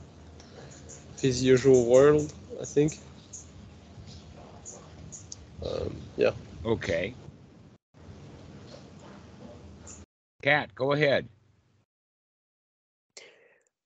his 1.22 1.44
usual 1.44 1.86
world. 1.86 2.34
I 2.62 2.66
think. 2.66 3.00
Um, 5.66 5.96
yeah. 6.18 6.32
Okay. 6.66 7.16
Kat, 10.44 10.76
go 10.76 10.94
ahead. 10.94 11.30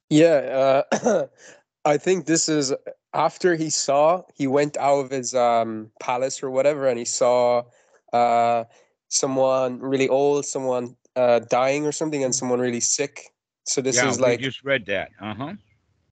Yeah, 0.09 0.83
uh, 1.01 1.27
I 1.87 1.97
think 1.97 2.25
this 2.25 2.49
is 2.49 2.73
after 3.13 3.55
he 3.55 3.69
saw 3.69 4.23
he 4.35 4.45
went 4.45 4.75
out 4.75 5.05
of 5.05 5.09
his 5.09 5.33
um, 5.33 5.89
palace 6.01 6.43
or 6.43 6.51
whatever, 6.51 6.85
and 6.87 6.99
he 6.99 7.05
saw 7.05 7.63
uh, 8.11 8.65
someone 9.07 9.79
really 9.79 10.09
old, 10.09 10.45
someone 10.45 10.97
uh, 11.15 11.39
dying 11.39 11.85
or 11.85 11.93
something, 11.93 12.25
and 12.25 12.35
someone 12.35 12.59
really 12.59 12.81
sick. 12.81 13.31
So 13.63 13.81
this 13.81 13.95
yeah, 13.95 14.09
is 14.09 14.17
we 14.17 14.23
like 14.23 14.39
just 14.41 14.65
read 14.65 14.85
that. 14.87 15.11
Uh 15.21 15.33
huh. 15.33 15.53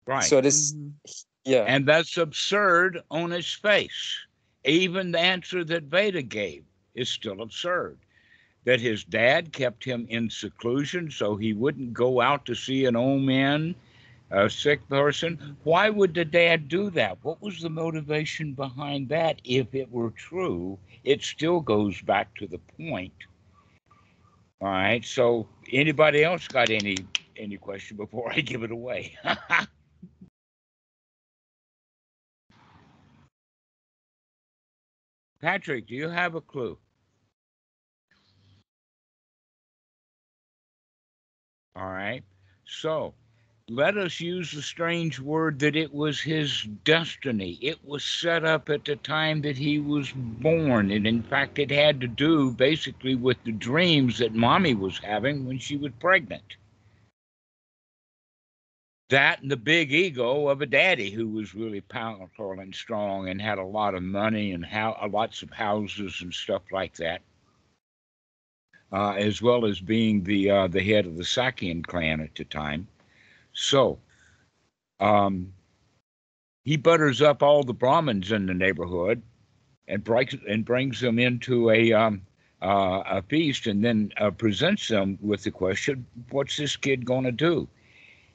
Right. 0.06 0.24
so 0.24 0.42
this 0.42 0.75
Yeah. 1.44 1.63
And 1.68 1.88
that's 1.88 2.18
absurd 2.18 3.01
on 3.10 3.32
its 3.32 3.51
face. 3.51 4.18
Even 4.65 5.12
the 5.12 5.20
answer 5.20 5.63
that 5.63 5.84
Veda 5.84 6.22
gave 6.22 6.63
is 6.94 7.10
still 7.10 7.42
absurd. 7.42 7.98
That 8.65 8.80
his 8.80 9.03
dad 9.03 9.51
kept 9.51 9.84
him 9.84 10.06
in 10.08 10.30
seclusion 10.30 11.10
so 11.10 11.36
he 11.36 11.53
wouldn't 11.53 11.94
go 11.94 12.22
out 12.22 12.46
to 12.46 12.56
see 12.56 12.86
an 12.86 12.96
old 12.96 13.24
man, 13.24 13.75
a 14.32 14.50
sick 14.50 14.88
person. 14.89 15.58
Why 15.63 15.89
would 15.89 16.13
the 16.13 16.25
dad 16.25 16.68
do 16.68 16.89
that? 16.92 17.18
What 17.24 17.42
was 17.42 17.62
the 17.62 17.70
motivation 17.70 18.53
behind 18.53 19.10
that? 19.10 19.42
If 19.44 19.74
it 19.75 19.92
were 19.92 20.12
true, 20.12 20.80
it 21.03 21.24
still 21.24 21.60
goes 21.62 22.01
back 22.01 22.36
to 22.38 22.48
the 22.48 22.60
point. 22.77 23.13
All 24.62 24.70
right. 24.70 25.03
So, 25.06 25.48
anybody 25.72 26.24
else 26.24 26.48
got 26.48 26.70
any 26.70 26.98
any 27.38 27.58
question 27.58 27.98
before 27.98 28.32
I 28.34 28.42
give 28.42 28.63
it 28.63 28.72
away? 28.72 29.18
Patrick, 35.42 35.88
do 35.88 35.96
you 35.96 36.10
have 36.10 36.36
a 36.36 36.42
clue? 36.42 36.77
All 41.75 41.89
right. 41.89 42.24
So 42.65 43.13
let 43.70 43.98
us 43.98 44.20
use 44.20 44.51
the 44.51 44.62
strange 44.62 45.20
word 45.20 45.60
that 45.60 45.75
it 45.75 45.93
was 45.93 46.22
his 46.22 46.63
destiny. 46.84 47.58
It 47.62 47.84
was 47.86 48.03
set 48.03 48.43
up 48.43 48.70
at 48.70 48.86
the 48.86 48.98
time 48.98 49.41
that 49.41 49.58
he 49.58 49.79
was 49.79 50.12
born. 50.13 50.91
And 50.91 51.08
in 51.08 51.24
fact, 51.24 51.60
it 51.60 51.72
had 51.72 52.01
to 52.01 52.08
do 52.08 52.51
basically 52.51 53.15
with 53.15 53.38
the 53.43 53.53
dreams 53.53 54.17
that 54.20 54.34
mommy 54.34 54.74
was 54.74 54.98
having 55.00 55.46
when 55.46 55.60
she 55.60 55.77
was 55.77 55.91
pregnant. 56.00 56.58
That 59.10 59.41
and 59.41 59.51
the 59.51 59.58
big 59.58 59.93
ego 59.93 60.48
of 60.48 60.62
a 60.62 60.65
daddy 60.65 61.12
who 61.12 61.27
was 61.27 61.55
really 61.55 61.82
powerful 61.82 62.60
and 62.60 62.74
strong 62.74 63.29
and 63.29 63.41
had 63.41 63.60
a 63.60 63.63
lot 63.63 63.96
of 63.96 64.03
money 64.03 64.51
and 64.51 64.65
how, 64.65 64.98
lots 65.12 65.41
of 65.43 65.51
houses 65.51 66.20
and 66.22 66.34
stuff 66.34 66.63
like 66.72 66.96
that 66.96 67.22
uh, 68.93 69.13
as 69.13 69.41
well 69.41 69.65
as 69.65 69.79
being 69.79 70.24
the 70.24 70.50
uh, 70.50 70.67
the 70.67 70.84
head 70.84 71.05
of 71.05 71.17
the 71.17 71.24
Sakyan 71.24 71.86
clan 71.86 72.22
at 72.22 72.36
the 72.36 72.46
time. 72.46 72.88
So, 73.53 74.00
um, 75.00 75.53
he 76.63 76.77
butters 76.77 77.22
up 77.22 77.43
all 77.43 77.63
the 77.63 77.74
Brahmins 77.74 78.31
in 78.31 78.45
the 78.45 78.53
neighborhood 78.53 79.22
and 79.88 80.03
brings 80.03 80.36
and 80.48 80.63
brings 80.65 81.00
them 81.00 81.19
into 81.19 81.69
a 81.69 81.91
um, 81.93 82.22
uh, 82.62 83.03
a 83.05 83.22
feast, 83.24 83.67
and 83.67 83.83
then 83.83 84.12
uh, 84.17 84.31
presents 84.31 84.88
them 84.88 85.17
with 85.22 85.43
the 85.43 85.51
question, 85.51 86.05
"What's 86.31 86.57
this 86.57 86.75
kid 86.75 87.05
going 87.05 87.25
to 87.25 87.31
do?" 87.31 87.67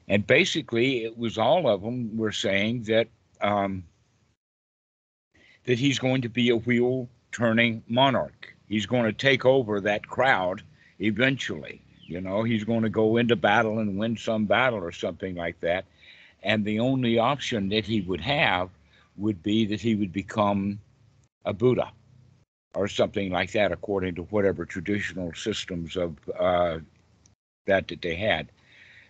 And 0.07 0.25
basically, 0.25 1.03
it 1.03 1.17
was 1.17 1.37
all 1.37 1.67
of 1.67 1.81
them 1.81 2.17
were 2.17 2.31
saying 2.31 2.83
that 2.83 3.07
um, 3.41 3.83
that 5.65 5.79
he's 5.79 5.99
going 5.99 6.21
to 6.21 6.29
be 6.29 6.49
a 6.49 6.57
wheel 6.57 7.09
turning 7.31 7.83
monarch 7.87 8.55
he's 8.69 8.85
going 8.85 9.05
to 9.05 9.13
take 9.13 9.45
over 9.45 9.81
that 9.81 10.07
crowd 10.07 10.61
eventually. 10.99 11.81
You 12.09 12.21
know, 12.21 12.43
he's 12.43 12.63
going 12.63 12.81
to 12.81 12.89
go 12.89 13.17
into 13.17 13.35
battle 13.35 13.79
and 13.79 13.97
win 13.97 14.17
some 14.17 14.45
battle 14.45 14.79
or 14.79 14.91
something 14.91 15.35
like 15.35 15.59
that. 15.61 15.85
And 16.41 16.65
the 16.65 16.79
only 16.79 17.19
option 17.19 17.69
that 17.69 17.85
he 17.85 18.01
would 18.01 18.21
have 18.21 18.69
would 19.17 19.43
be 19.43 19.65
that 19.67 19.81
he 19.81 19.95
would 19.95 20.11
become 20.11 20.79
a 21.45 21.53
Buddha 21.53 21.91
or 22.73 22.87
something 22.87 23.31
like 23.31 23.51
that, 23.51 23.71
according 23.71 24.15
to 24.15 24.23
whatever 24.23 24.65
traditional 24.65 25.33
systems 25.33 25.95
of 25.95 26.17
uh, 26.39 26.79
that 27.67 27.87
that 27.87 28.01
they 28.01 28.15
had. 28.15 28.47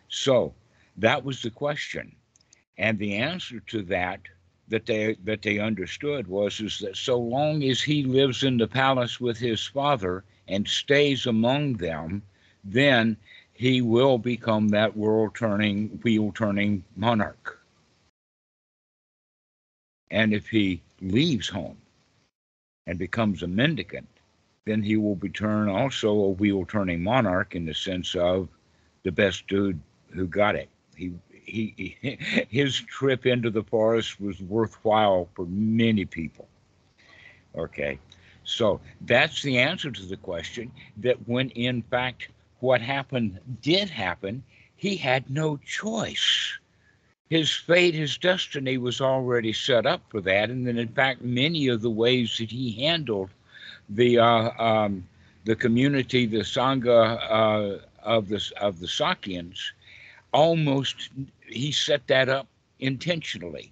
So 0.10 0.54
that 0.98 1.24
was 1.24 1.42
the 1.42 1.52
question, 1.52 2.16
and 2.78 3.00
the 3.00 3.16
answer 3.16 3.60
to 3.68 3.84
that 3.84 4.22
that 4.68 4.86
they 4.86 5.16
that 5.24 5.42
they 5.42 5.60
understood 5.60 6.28
was 6.28 6.60
is 6.60 6.80
that 6.80 6.98
so 6.98 7.18
long 7.18 7.64
as 7.64 7.82
he 7.82 8.04
lives 8.04 8.44
in 8.44 8.58
the 8.58 8.68
palace 8.68 9.20
with 9.20 9.38
his 9.38 9.66
father 9.66 10.24
and 10.48 10.68
stays 10.68 11.26
among 11.26 11.74
them, 11.74 12.24
then 12.64 13.18
he 13.54 13.82
will 13.82 14.18
become 14.18 14.70
that 14.70 14.96
world 14.96 15.36
turning, 15.36 16.00
wheel 16.04 16.32
turning 16.32 16.84
monarch. 16.96 17.60
And 20.12 20.34
if 20.34 20.48
he 20.48 20.82
leaves 21.02 21.48
home 21.50 21.78
and 22.88 22.98
becomes 22.98 23.44
a 23.44 23.48
mendicant, 23.48 24.08
then 24.66 24.82
he 24.82 24.98
will 24.98 25.16
return 25.18 25.68
also 25.68 26.12
a 26.12 26.30
wheel 26.30 26.66
turning 26.66 27.04
monarch 27.04 27.56
in 27.56 27.66
the 27.66 27.74
sense 27.74 28.16
of 28.16 28.48
the 29.04 29.12
best 29.12 29.48
dude 29.48 29.80
who 30.12 30.28
got 30.28 30.56
it. 30.56 30.70
He 30.96 31.14
he, 31.30 31.74
he 32.02 32.18
his 32.50 32.80
trip 32.80 33.26
into 33.26 33.50
the 33.50 33.64
forest 33.64 34.20
was 34.22 34.40
worthwhile 34.42 35.28
for 35.36 35.46
many 35.48 36.06
people. 36.06 36.48
Okay, 37.56 38.00
so 38.44 38.80
that's 39.02 39.42
the 39.42 39.58
answer 39.58 39.92
to 39.92 40.06
the 40.06 40.18
question. 40.18 40.72
That 40.98 41.18
when 41.28 41.50
in 41.52 41.82
fact 41.82 42.30
what 42.60 42.82
happened 42.82 43.40
did 43.62 43.90
happen, 43.90 44.44
he 44.76 44.96
had 44.96 45.30
no 45.30 45.58
choice. 45.58 46.58
His 47.30 47.52
fate, 47.52 47.94
his 47.94 48.18
destiny 48.18 48.78
was 48.78 49.02
already 49.02 49.54
set 49.54 49.86
up 49.86 50.02
for 50.10 50.22
that, 50.22 50.50
and 50.50 50.66
then 50.66 50.78
in 50.78 50.88
fact 50.88 51.22
many 51.22 51.68
of 51.68 51.82
the 51.82 51.90
ways 51.90 52.38
that 52.40 52.50
he 52.50 52.72
handled 52.72 53.30
the 53.90 54.20
uh, 54.20 54.52
um, 54.64 55.08
the 55.46 55.56
community, 55.56 56.26
the 56.26 56.40
sangha 56.40 57.20
uh, 57.30 57.78
of 58.04 58.30
the 58.30 58.42
of 58.60 58.80
the 58.80 58.88
Sakyans, 58.88 59.60
almost 60.32 61.10
he 61.46 61.72
set 61.72 62.08
that 62.08 62.30
up 62.30 62.48
intentionally. 62.80 63.72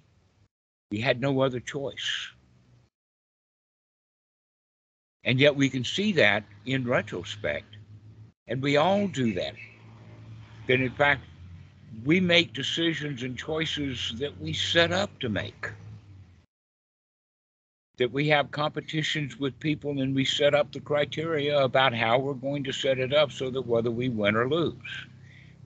He 0.90 1.00
had 1.00 1.20
no 1.20 1.40
other 1.40 1.60
choice. 1.60 2.28
And 5.24 5.38
yet 5.40 5.56
we 5.56 5.68
can 5.68 5.84
see 5.84 6.12
that 6.12 6.44
in 6.64 6.86
retrospect. 6.86 7.77
And 8.48 8.62
we 8.62 8.78
all 8.78 9.06
do 9.08 9.34
that. 9.34 9.54
That 10.66 10.80
in 10.80 10.90
fact, 10.90 11.22
we 12.04 12.20
make 12.20 12.52
decisions 12.52 13.22
and 13.22 13.36
choices 13.36 14.14
that 14.18 14.40
we 14.40 14.52
set 14.52 14.92
up 14.92 15.18
to 15.20 15.28
make. 15.28 15.70
That 17.98 18.12
we 18.12 18.28
have 18.28 18.50
competitions 18.50 19.38
with 19.38 19.58
people 19.58 20.00
and 20.00 20.14
we 20.14 20.24
set 20.24 20.54
up 20.54 20.72
the 20.72 20.80
criteria 20.80 21.62
about 21.62 21.94
how 21.94 22.18
we're 22.18 22.34
going 22.34 22.64
to 22.64 22.72
set 22.72 22.98
it 22.98 23.12
up 23.12 23.32
so 23.32 23.50
that 23.50 23.66
whether 23.66 23.90
we 23.90 24.08
win 24.08 24.36
or 24.36 24.48
lose. 24.48 25.06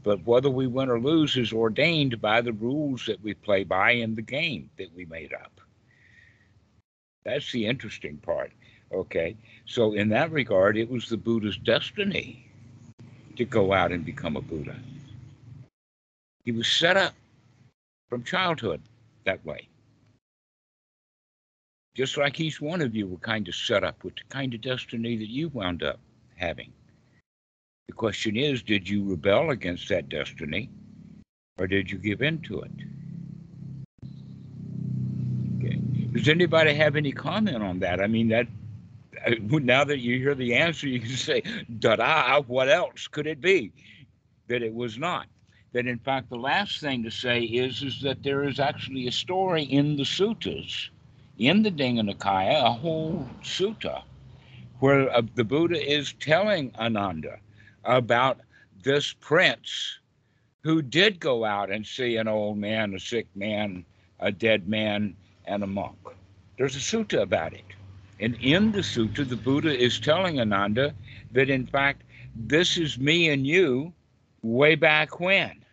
But 0.02 0.24
whether 0.26 0.50
we 0.50 0.66
win 0.66 0.88
or 0.88 0.98
lose 0.98 1.36
is 1.36 1.52
ordained 1.52 2.20
by 2.20 2.40
the 2.40 2.52
rules 2.52 3.06
that 3.06 3.22
we 3.22 3.34
play 3.34 3.62
by 3.64 3.92
in 3.92 4.14
the 4.14 4.22
game 4.22 4.70
that 4.78 4.92
we 4.96 5.04
made 5.04 5.32
up. 5.32 5.60
That's 7.24 7.52
the 7.52 7.66
interesting 7.66 8.16
part. 8.16 8.52
Okay. 8.92 9.36
So, 9.64 9.92
in 9.92 10.08
that 10.08 10.32
regard, 10.32 10.76
it 10.76 10.90
was 10.90 11.08
the 11.08 11.16
Buddha's 11.16 11.56
destiny 11.56 12.51
to 13.36 13.44
go 13.44 13.72
out 13.72 13.92
and 13.92 14.04
become 14.04 14.36
a 14.36 14.40
Buddha. 14.40 14.76
He 16.44 16.52
was 16.52 16.66
set 16.66 16.96
up 16.96 17.14
from 18.08 18.24
childhood 18.24 18.80
that 19.24 19.44
way. 19.44 19.68
Just 21.94 22.16
like 22.16 22.40
each 22.40 22.60
one 22.60 22.80
of 22.80 22.94
you 22.94 23.06
were 23.06 23.18
kind 23.18 23.46
of 23.48 23.54
set 23.54 23.84
up 23.84 24.02
with 24.02 24.14
the 24.16 24.22
kind 24.28 24.54
of 24.54 24.60
destiny 24.60 25.16
that 25.16 25.28
you 25.28 25.48
wound 25.48 25.82
up 25.82 26.00
having. 26.36 26.72
The 27.88 27.92
question 27.92 28.36
is, 28.36 28.62
did 28.62 28.88
you 28.88 29.04
rebel 29.04 29.50
against 29.50 29.88
that 29.90 30.08
destiny 30.08 30.70
or 31.58 31.66
did 31.66 31.90
you 31.90 31.98
give 31.98 32.22
in 32.22 32.40
to 32.42 32.62
it? 32.62 32.70
Okay. 35.58 35.76
Does 36.12 36.28
anybody 36.28 36.74
have 36.74 36.96
any 36.96 37.12
comment 37.12 37.62
on 37.62 37.78
that? 37.80 38.00
I 38.00 38.06
mean, 38.06 38.28
that 38.28 38.46
now 39.40 39.84
that 39.84 39.98
you 39.98 40.18
hear 40.18 40.34
the 40.34 40.54
answer, 40.54 40.88
you 40.88 41.00
can 41.00 41.10
say, 41.10 41.42
da 41.78 41.96
da, 41.96 42.40
what 42.42 42.68
else 42.68 43.08
could 43.08 43.26
it 43.26 43.40
be? 43.40 43.72
That 44.48 44.62
it 44.62 44.74
was 44.74 44.98
not. 44.98 45.26
That 45.72 45.86
in 45.86 45.98
fact, 45.98 46.28
the 46.28 46.36
last 46.36 46.80
thing 46.80 47.02
to 47.04 47.10
say 47.10 47.40
is, 47.42 47.82
is 47.82 48.00
that 48.02 48.22
there 48.22 48.44
is 48.44 48.60
actually 48.60 49.06
a 49.06 49.12
story 49.12 49.62
in 49.62 49.96
the 49.96 50.02
suttas, 50.02 50.88
in 51.38 51.62
the 51.62 51.70
Digha 51.70 52.08
Nikaya, 52.08 52.64
a 52.64 52.72
whole 52.72 53.26
sutta, 53.42 54.02
where 54.80 55.10
uh, 55.10 55.22
the 55.34 55.44
Buddha 55.44 55.80
is 55.80 56.12
telling 56.14 56.72
Ananda 56.78 57.38
about 57.84 58.40
this 58.82 59.14
prince 59.14 59.98
who 60.62 60.82
did 60.82 61.18
go 61.18 61.44
out 61.44 61.70
and 61.70 61.86
see 61.86 62.16
an 62.16 62.28
old 62.28 62.58
man, 62.58 62.94
a 62.94 63.00
sick 63.00 63.26
man, 63.34 63.84
a 64.20 64.30
dead 64.30 64.68
man, 64.68 65.16
and 65.46 65.62
a 65.62 65.66
monk. 65.66 65.96
There's 66.58 66.76
a 66.76 66.78
sutta 66.78 67.22
about 67.22 67.54
it. 67.54 67.64
And 68.22 68.36
in 68.40 68.70
the 68.70 68.82
sutta, 68.82 69.28
the 69.28 69.36
Buddha 69.36 69.76
is 69.76 69.98
telling 69.98 70.38
Ananda 70.38 70.94
that, 71.32 71.50
in 71.50 71.66
fact, 71.66 72.04
this 72.36 72.76
is 72.76 72.96
me 72.96 73.30
and 73.30 73.44
you 73.44 73.92
way 74.42 74.76
back 74.76 75.18
when. 75.18 75.64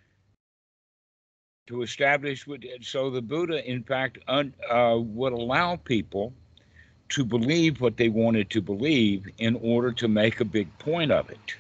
To 1.68 1.84
establish 1.84 2.48
what, 2.48 2.62
so 2.82 3.12
the 3.12 3.22
Buddha, 3.22 3.64
in 3.70 3.84
fact, 3.84 4.18
un, 4.28 4.52
uh, 4.68 4.98
would 5.00 5.32
allow 5.32 5.76
people 5.76 6.34
to 7.10 7.24
believe 7.24 7.82
what 7.82 7.98
they 7.98 8.10
wanted 8.10 8.50
to 8.50 8.62
believe 8.62 9.28
in 9.38 9.56
order 9.62 9.92
to 9.92 10.08
make 10.08 10.40
a 10.40 10.46
big 10.46 10.76
point 10.80 11.12
of 11.12 11.30
it. 11.30 11.56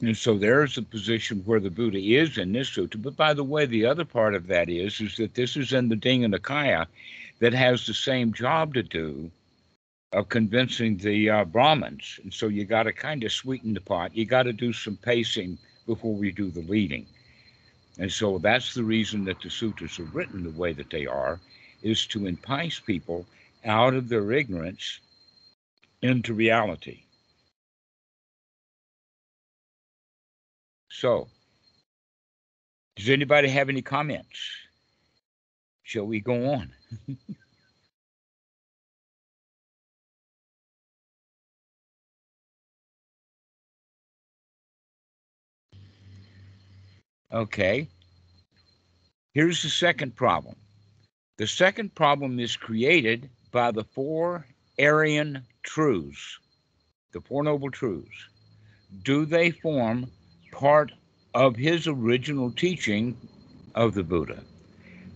And 0.00 0.16
so 0.16 0.38
there's 0.38 0.78
a 0.78 0.82
position 0.82 1.42
where 1.44 1.60
the 1.60 1.70
Buddha 1.70 1.98
is 1.98 2.38
in 2.38 2.52
this 2.52 2.70
sutta. 2.70 3.00
But 3.00 3.14
by 3.14 3.34
the 3.34 3.44
way, 3.44 3.66
the 3.66 3.84
other 3.84 4.06
part 4.06 4.34
of 4.34 4.46
that 4.46 4.70
is, 4.70 5.02
is 5.02 5.16
that 5.16 5.34
this 5.34 5.54
is 5.56 5.74
in 5.74 5.90
the 5.90 5.96
Digha 5.96 6.34
Nikaya 6.34 6.86
that 7.44 7.52
has 7.52 7.84
the 7.84 7.92
same 7.92 8.32
job 8.32 8.72
to 8.72 8.82
do 8.82 9.30
of 10.14 10.30
convincing 10.30 10.96
the 10.96 11.28
uh, 11.28 11.44
Brahmins. 11.44 12.18
And 12.22 12.32
so 12.32 12.48
you 12.48 12.64
got 12.64 12.84
to 12.84 12.92
kind 12.94 13.22
of 13.22 13.32
sweeten 13.32 13.74
the 13.74 13.82
pot. 13.82 14.16
You 14.16 14.24
got 14.24 14.44
to 14.44 14.52
do 14.54 14.72
some 14.72 14.96
pacing 14.96 15.58
before 15.84 16.14
we 16.14 16.32
do 16.32 16.50
the 16.50 16.62
leading. 16.62 17.04
And 17.98 18.10
so 18.10 18.38
that's 18.38 18.72
the 18.72 18.82
reason 18.82 19.26
that 19.26 19.42
the 19.42 19.50
sutras 19.50 19.98
are 19.98 20.04
written 20.04 20.42
the 20.42 20.58
way 20.58 20.72
that 20.72 20.88
they 20.88 21.04
are, 21.04 21.38
is 21.82 22.06
to 22.06 22.26
entice 22.26 22.80
people 22.80 23.26
out 23.66 23.92
of 23.92 24.08
their 24.08 24.32
ignorance 24.32 25.00
into 26.00 26.32
reality. 26.32 27.02
So, 30.88 31.28
does 32.96 33.10
anybody 33.10 33.48
have 33.48 33.68
any 33.68 33.82
comments? 33.82 34.40
Shall 35.82 36.06
we 36.06 36.20
go 36.20 36.50
on? 36.54 36.72
okay. 47.32 47.88
Here's 49.32 49.62
the 49.62 49.68
second 49.68 50.14
problem. 50.14 50.54
The 51.38 51.48
second 51.48 51.94
problem 51.94 52.38
is 52.38 52.56
created 52.56 53.28
by 53.50 53.72
the 53.72 53.84
four 53.84 54.46
Aryan 54.78 55.44
truths, 55.62 56.38
the 57.12 57.20
Four 57.20 57.42
Noble 57.42 57.70
Truths. 57.70 58.28
Do 59.02 59.24
they 59.24 59.50
form 59.50 60.10
part 60.52 60.92
of 61.34 61.56
his 61.56 61.88
original 61.88 62.52
teaching 62.52 63.16
of 63.74 63.94
the 63.94 64.04
Buddha? 64.04 64.44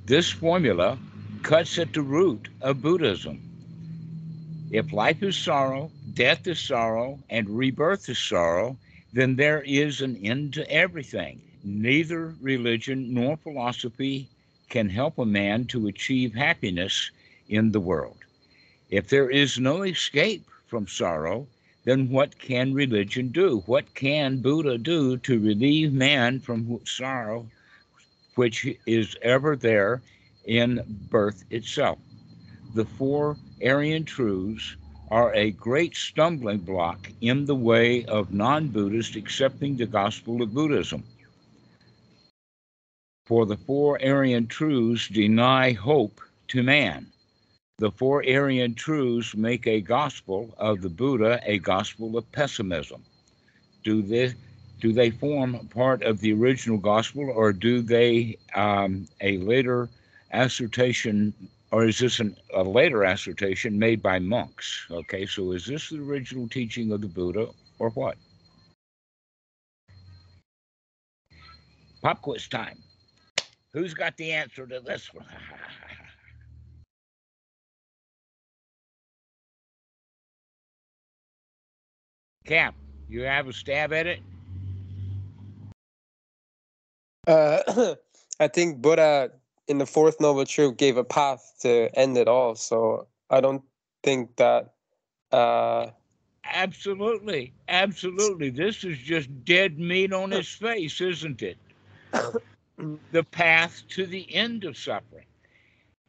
This 0.07 0.31
formula 0.31 0.99
cuts 1.49 1.79
at 1.79 1.95
the 1.95 2.03
root 2.03 2.51
of 2.61 2.83
Buddhism. 2.83 3.41
If 4.71 4.93
life 4.93 5.23
is 5.23 5.35
sorrow, 5.35 5.91
death 6.13 6.47
is 6.47 6.61
sorrow, 6.61 7.19
and 7.31 7.49
rebirth 7.49 8.07
is 8.11 8.19
sorrow, 8.19 8.77
then 9.15 9.35
there 9.35 9.63
is 9.63 10.03
an 10.03 10.19
end 10.23 10.53
to 10.53 10.71
everything. 10.71 11.41
Neither 11.65 12.35
religion 12.43 13.15
nor 13.15 13.39
philosophy 13.39 14.29
can 14.69 14.91
help 14.91 15.17
a 15.17 15.25
man 15.25 15.65
to 15.69 15.87
achieve 15.87 16.35
happiness 16.35 17.11
in 17.49 17.73
the 17.73 17.81
world. 17.81 18.19
If 18.91 19.09
there 19.09 19.31
is 19.31 19.59
no 19.59 19.85
escape 19.85 20.45
from 20.67 20.87
sorrow, 20.87 21.47
then 21.85 22.11
what 22.11 22.39
can 22.39 22.75
religion 22.75 23.29
do? 23.29 23.63
What 23.65 23.95
can 23.95 24.43
Buddha 24.43 24.77
do 24.77 25.17
to 25.17 25.41
relieve 25.41 25.95
man 25.95 26.41
from 26.41 26.79
sorrow, 26.85 27.47
which 28.35 28.67
is 28.85 29.17
ever 29.23 29.57
there 29.57 30.03
in 30.49 30.83
birth 31.11 31.45
itself? 31.51 31.99
The 32.75 32.85
four 32.85 33.37
Aryan 33.65 34.05
truths 34.05 34.77
are 35.11 35.33
a 35.35 35.53
great 35.53 35.97
stumbling 35.97 36.59
block 36.59 37.11
in 37.21 37.47
the 37.47 37.55
way 37.55 38.05
of 38.07 38.35
non 38.35 38.69
Buddhists 38.69 39.15
accepting 39.15 39.77
the 39.77 39.87
gospel 39.87 40.43
of 40.43 40.53
Buddhism. 40.53 41.05
For 43.27 43.47
the 43.47 43.57
four 43.57 44.03
Aryan 44.03 44.49
truths 44.49 45.09
deny 45.09 45.73
hope 45.73 46.21
to 46.49 46.65
man 46.65 47.07
the 47.79 47.93
four 47.93 48.25
Aryan 48.29 48.75
truths 48.75 49.37
make 49.37 49.69
a 49.69 49.81
gospel 49.81 50.53
of 50.59 50.83
the 50.83 50.89
Buddha 50.89 51.41
a 51.45 51.61
gospel 51.61 52.19
of 52.19 52.31
pessimism. 52.33 53.05
Do 53.85 54.03
they 54.03 54.35
do 54.81 54.93
they 54.93 55.11
form 55.11 55.69
part 55.69 56.03
of 56.03 56.21
the 56.21 56.33
original 56.33 56.79
gospel, 56.79 57.31
or 57.31 57.53
do 57.53 57.81
they 57.81 58.37
um, 58.55 59.07
a 59.21 59.39
later 59.39 59.89
assertion, 60.33 61.35
or 61.71 61.87
is 61.87 61.99
this 61.99 62.21
an, 62.21 62.37
a 62.55 62.63
later 62.63 63.05
assertion 63.05 63.79
made 63.79 64.03
by 64.03 64.19
monks? 64.19 64.87
Okay, 64.91 65.27
so 65.27 65.53
is 65.53 65.67
this 65.67 65.91
the 65.91 66.01
original 66.01 66.49
teaching 66.49 66.93
of 66.93 67.01
the 67.01 67.09
Buddha, 67.09 67.49
or 67.79 67.91
what? 67.91 68.17
Pop 72.03 72.23
quiz 72.23 72.49
time. 72.49 72.79
Who's 73.73 73.93
got 73.95 74.17
the 74.17 74.33
answer 74.33 74.67
to 74.67 74.81
this 74.81 75.13
one? 75.13 75.27
Cap, 82.47 82.75
you 83.09 83.23
have 83.23 83.47
a 83.49 83.53
stab 83.53 83.93
at 83.93 84.07
it? 84.07 84.21
Uh, 87.27 87.95
I 88.41 88.49
think 88.49 88.81
Buddha 88.81 89.33
in 89.69 89.79
the 89.79 89.87
fourth 89.87 90.21
noble 90.21 90.47
truth 90.47 90.77
gave 90.77 90.97
a 90.97 91.05
path 91.05 91.55
to 91.61 91.91
end 91.95 92.17
it 92.17 92.27
all. 92.27 92.55
So 92.55 93.07
I 93.31 93.41
don't 93.41 93.63
think 94.03 94.37
that. 94.37 94.73
Uh, 95.31 95.91
absolutely, 96.45 97.53
absolutely. 97.69 98.51
This 98.51 98.83
is 98.83 98.99
just 98.99 99.29
dead 99.45 99.79
meat 99.79 100.13
on 100.13 100.31
his 100.31 100.49
face, 100.49 101.01
isn't 101.01 101.43
it? 101.43 101.59
the 103.13 103.25
path 103.25 103.83
to 103.91 104.07
the 104.07 104.35
end 104.35 104.65
of 104.65 104.77
suffering, 104.77 105.27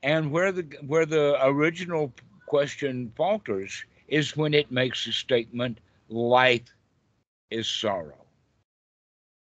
and 0.01 0.31
where 0.31 0.51
the 0.51 0.63
where 0.87 1.05
the 1.05 1.37
original 1.45 2.13
question 2.47 3.11
falters 3.15 3.83
is 4.07 4.37
when 4.37 4.53
it 4.53 4.71
makes 4.71 5.05
a 5.05 5.11
statement 5.11 5.79
life 6.07 6.73
is 7.51 7.67
sorrow. 7.67 8.25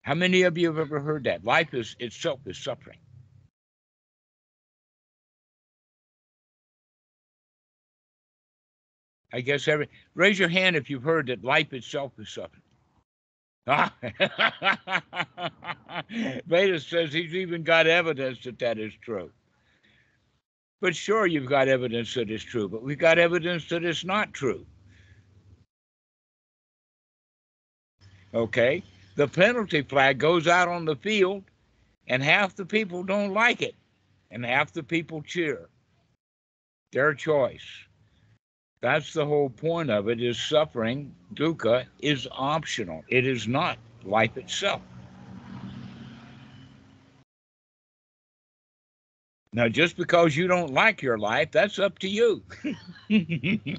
How 0.02 0.16
many 0.16 0.42
of 0.44 0.58
you 0.58 0.68
have 0.68 0.80
ever 0.80 1.00
heard 1.00 1.26
that? 1.26 1.46
Life 1.46 1.74
is 1.74 1.96
itself 2.00 2.40
is 2.48 2.58
suffering. 2.58 2.98
I 9.32 9.42
guess 9.42 9.68
every 9.68 9.88
raise 10.16 10.40
your 10.40 10.50
hand 10.50 10.76
if 10.76 10.90
you've 10.90 11.04
heard 11.04 11.28
that 11.28 11.44
life 11.44 11.74
itself 11.74 12.14
is 12.18 12.30
suffering. 12.30 12.64
Ah. 13.68 13.94
Veda 16.48 16.80
says 16.80 17.14
he's 17.14 17.36
even 17.36 17.64
got 17.64 17.86
evidence 17.86 18.40
that 18.44 18.58
that 18.60 18.80
is 18.80 18.94
true. 19.02 19.30
But 20.82 20.96
sure, 20.96 21.28
you've 21.28 21.50
got 21.50 21.68
evidence 21.68 22.14
that 22.16 22.32
it's 22.32 22.44
true, 22.44 22.70
but 22.70 22.82
we've 22.82 22.98
got 22.98 23.20
evidence 23.20 23.68
that 23.70 23.84
it's 23.84 24.06
not 24.06 24.34
true. 24.34 24.66
okay, 28.34 28.84
the 29.16 29.28
penalty 29.28 29.82
flag 29.82 30.18
goes 30.18 30.48
out 30.48 30.68
on 30.68 30.86
the 30.86 30.96
field 30.96 31.44
and 32.08 32.24
half 32.24 32.56
the 32.56 32.66
people 32.66 33.04
don't 33.04 33.34
like 33.34 33.62
it 33.62 33.76
and 34.32 34.46
half 34.46 34.72
the 34.72 34.84
people 34.84 35.22
cheer. 35.22 35.70
Their 36.92 37.14
choice. 37.14 37.66
That's 38.82 39.12
the 39.14 39.26
whole 39.26 39.50
point 39.50 39.90
of 39.90 40.08
it 40.08 40.22
is 40.22 40.40
suffering, 40.40 41.14
dukkha, 41.34 41.86
is 42.00 42.28
optional. 42.32 43.04
It 43.10 43.28
is 43.28 43.48
not 43.48 43.78
life 44.06 44.38
itself. 44.38 44.82
Now, 49.52 49.68
just 49.68 49.98
because 49.98 50.38
you 50.38 50.48
don't 50.48 50.74
like 50.74 51.02
your 51.02 51.18
life, 51.18 51.52
that's 51.52 51.80
up 51.80 52.00
to 52.00 52.08
you. 52.08 52.44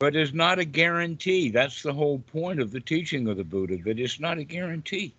but 0.00 0.16
it's 0.16 0.34
not 0.34 0.58
a 0.58 0.64
guarantee. 0.64 1.50
That's 1.50 1.82
the 1.82 1.94
whole 1.94 2.18
point 2.18 2.60
of 2.60 2.72
the 2.72 2.80
teaching 2.80 3.28
of 3.28 3.36
the 3.38 3.44
Buddha, 3.44 3.78
that 3.84 3.98
it's 3.98 4.20
not 4.20 4.38
a 4.38 4.44
guarantee. 4.44 5.14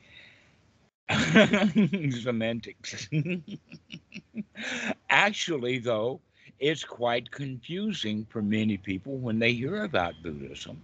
Semantics. 2.22 3.08
Actually, 5.10 5.80
though, 5.80 6.20
it's 6.60 6.84
quite 6.84 7.30
confusing 7.32 8.26
for 8.30 8.42
many 8.42 8.78
people 8.78 9.18
when 9.18 9.40
they 9.40 9.54
hear 9.54 9.84
about 9.84 10.22
Buddhism. 10.24 10.82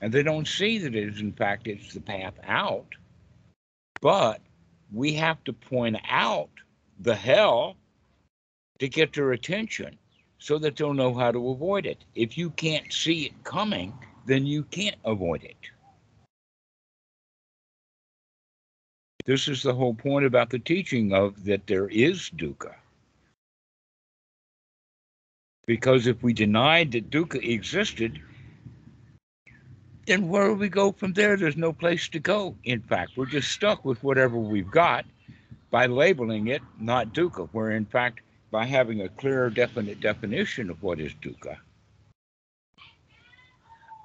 And 0.00 0.12
they 0.12 0.22
don't 0.22 0.48
see 0.48 0.78
that 0.78 0.94
it 0.94 1.08
is, 1.08 1.20
in 1.20 1.32
fact, 1.32 1.66
it's 1.66 1.94
the 1.94 2.00
path 2.00 2.34
out. 2.44 2.86
But 4.00 4.40
we 4.92 5.12
have 5.14 5.42
to 5.44 5.52
point 5.52 5.96
out 6.08 6.50
the 7.00 7.14
hell 7.14 7.76
to 8.78 8.88
get 8.88 9.12
their 9.12 9.32
attention 9.32 9.96
so 10.38 10.58
that 10.58 10.76
they'll 10.76 10.94
know 10.94 11.14
how 11.14 11.30
to 11.30 11.50
avoid 11.50 11.86
it. 11.86 12.04
If 12.14 12.36
you 12.38 12.50
can't 12.50 12.90
see 12.92 13.26
it 13.26 13.44
coming, 13.44 13.92
then 14.26 14.46
you 14.46 14.64
can't 14.64 14.96
avoid 15.04 15.44
it. 15.44 15.56
This 19.24 19.48
is 19.48 19.62
the 19.62 19.74
whole 19.74 19.94
point 19.94 20.26
about 20.26 20.50
the 20.50 20.58
teaching 20.58 21.12
of 21.12 21.44
that 21.44 21.66
there 21.66 21.88
is 21.88 22.30
dukkha. 22.30 22.74
Because 25.66 26.06
if 26.06 26.22
we 26.22 26.32
denied 26.32 26.92
that 26.92 27.10
dukkha 27.10 27.42
existed, 27.42 28.20
then 30.06 30.28
where 30.28 30.48
do 30.48 30.54
we 30.54 30.68
go 30.68 30.92
from 30.92 31.12
there? 31.12 31.36
There's 31.36 31.56
no 31.56 31.72
place 31.72 32.08
to 32.08 32.18
go. 32.18 32.56
In 32.64 32.80
fact, 32.80 33.16
we're 33.16 33.26
just 33.26 33.52
stuck 33.52 33.84
with 33.84 34.02
whatever 34.02 34.36
we've 34.38 34.70
got 34.70 35.04
by 35.70 35.86
labeling 35.86 36.48
it 36.48 36.62
not 36.80 37.12
dukkha, 37.14 37.48
where 37.52 37.70
in 37.70 37.86
fact 37.86 38.20
by 38.50 38.64
having 38.66 39.02
a 39.02 39.08
clear, 39.08 39.50
definite 39.50 40.00
definition 40.00 40.70
of 40.70 40.82
what 40.82 41.00
is 41.00 41.14
dukkha, 41.22 41.58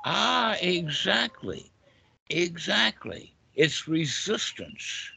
Ah, 0.05 0.55
exactly. 0.61 1.71
Exactly. 2.29 3.34
It's 3.55 3.87
resistance. 3.87 5.09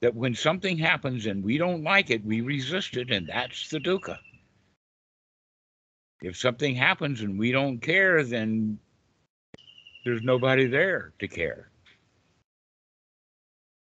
That 0.00 0.14
when 0.14 0.34
something 0.34 0.76
happens 0.76 1.26
and 1.26 1.42
we 1.42 1.56
don't 1.56 1.82
like 1.82 2.10
it, 2.10 2.24
we 2.24 2.40
resist 2.40 2.96
it, 2.96 3.10
and 3.10 3.26
that's 3.26 3.70
the 3.70 3.78
dukkha. 3.78 4.18
If 6.20 6.36
something 6.36 6.74
happens 6.74 7.20
and 7.20 7.38
we 7.38 7.52
don't 7.52 7.78
care, 7.78 8.22
then 8.22 8.78
there's 10.04 10.22
nobody 10.22 10.66
there 10.66 11.12
to 11.18 11.28
care. 11.28 11.68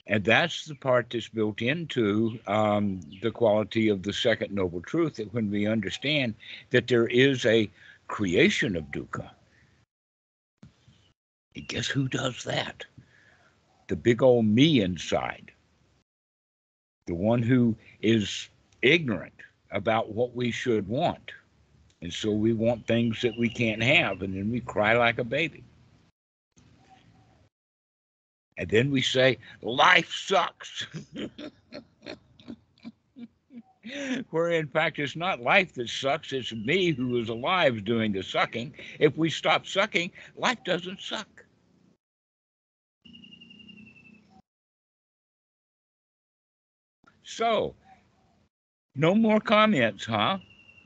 And 0.07 0.25
that's 0.25 0.65
the 0.65 0.75
part 0.75 1.11
that's 1.11 1.29
built 1.29 1.63
into 1.63 2.39
um, 2.47 3.01
the 3.23 3.31
quality 3.31 3.89
of 3.89 4.03
the 4.03 4.13
second 4.13 4.53
noble 4.53 4.83
truth 4.83 5.17
that 5.17 5.33
when 5.33 5.51
we 5.51 5.67
understand 5.67 6.35
that 6.71 6.89
there 6.89 7.07
is 7.07 7.47
a 7.47 7.71
creation 8.09 8.77
of 8.77 8.85
dukkha, 8.91 9.31
and 11.55 11.69
guess 11.69 11.87
who 11.87 12.09
does 12.09 12.45
that? 12.45 12.85
The 13.89 13.97
big 13.97 14.23
old 14.23 14.47
me 14.47 14.81
inside, 14.81 15.53
the 17.07 17.15
one 17.15 17.43
who 17.43 17.77
is 18.01 18.49
ignorant 18.81 19.35
about 19.71 20.15
what 20.15 20.35
we 20.35 20.51
should 20.51 20.89
want. 20.89 21.33
And 22.01 22.13
so 22.13 22.31
we 22.31 22.53
want 22.53 22.87
things 22.87 23.23
that 23.23 23.39
we 23.39 23.49
can't 23.49 23.83
have, 23.83 24.23
and 24.23 24.35
then 24.35 24.51
we 24.51 24.61
cry 24.61 24.97
like 24.97 25.19
a 25.19 25.25
baby. 25.25 25.63
And 28.59 28.69
then 28.69 28.91
we 28.91 29.03
say, 29.03 29.39
life 29.63 30.13
sucks. 30.13 30.87
Where 34.31 34.51
in 34.51 34.69
fact 34.69 34.99
it's 34.99 35.17
not 35.17 35.41
life 35.41 35.75
that 35.75 35.89
sucks, 35.89 36.33
it's 36.33 36.53
me 36.53 36.93
who 36.93 37.19
is 37.19 37.29
alive 37.29 37.85
doing 37.85 38.13
the 38.13 38.23
sucking. 38.23 38.75
If 38.99 39.17
we 39.17 39.31
stop 39.31 39.67
sucking, 39.67 40.13
life 40.37 40.63
doesn't 40.65 41.01
suck. 41.01 41.42
So, 47.35 47.75
no 48.95 49.15
more 49.15 49.41
comments, 49.41 50.05
huh? 50.05 50.37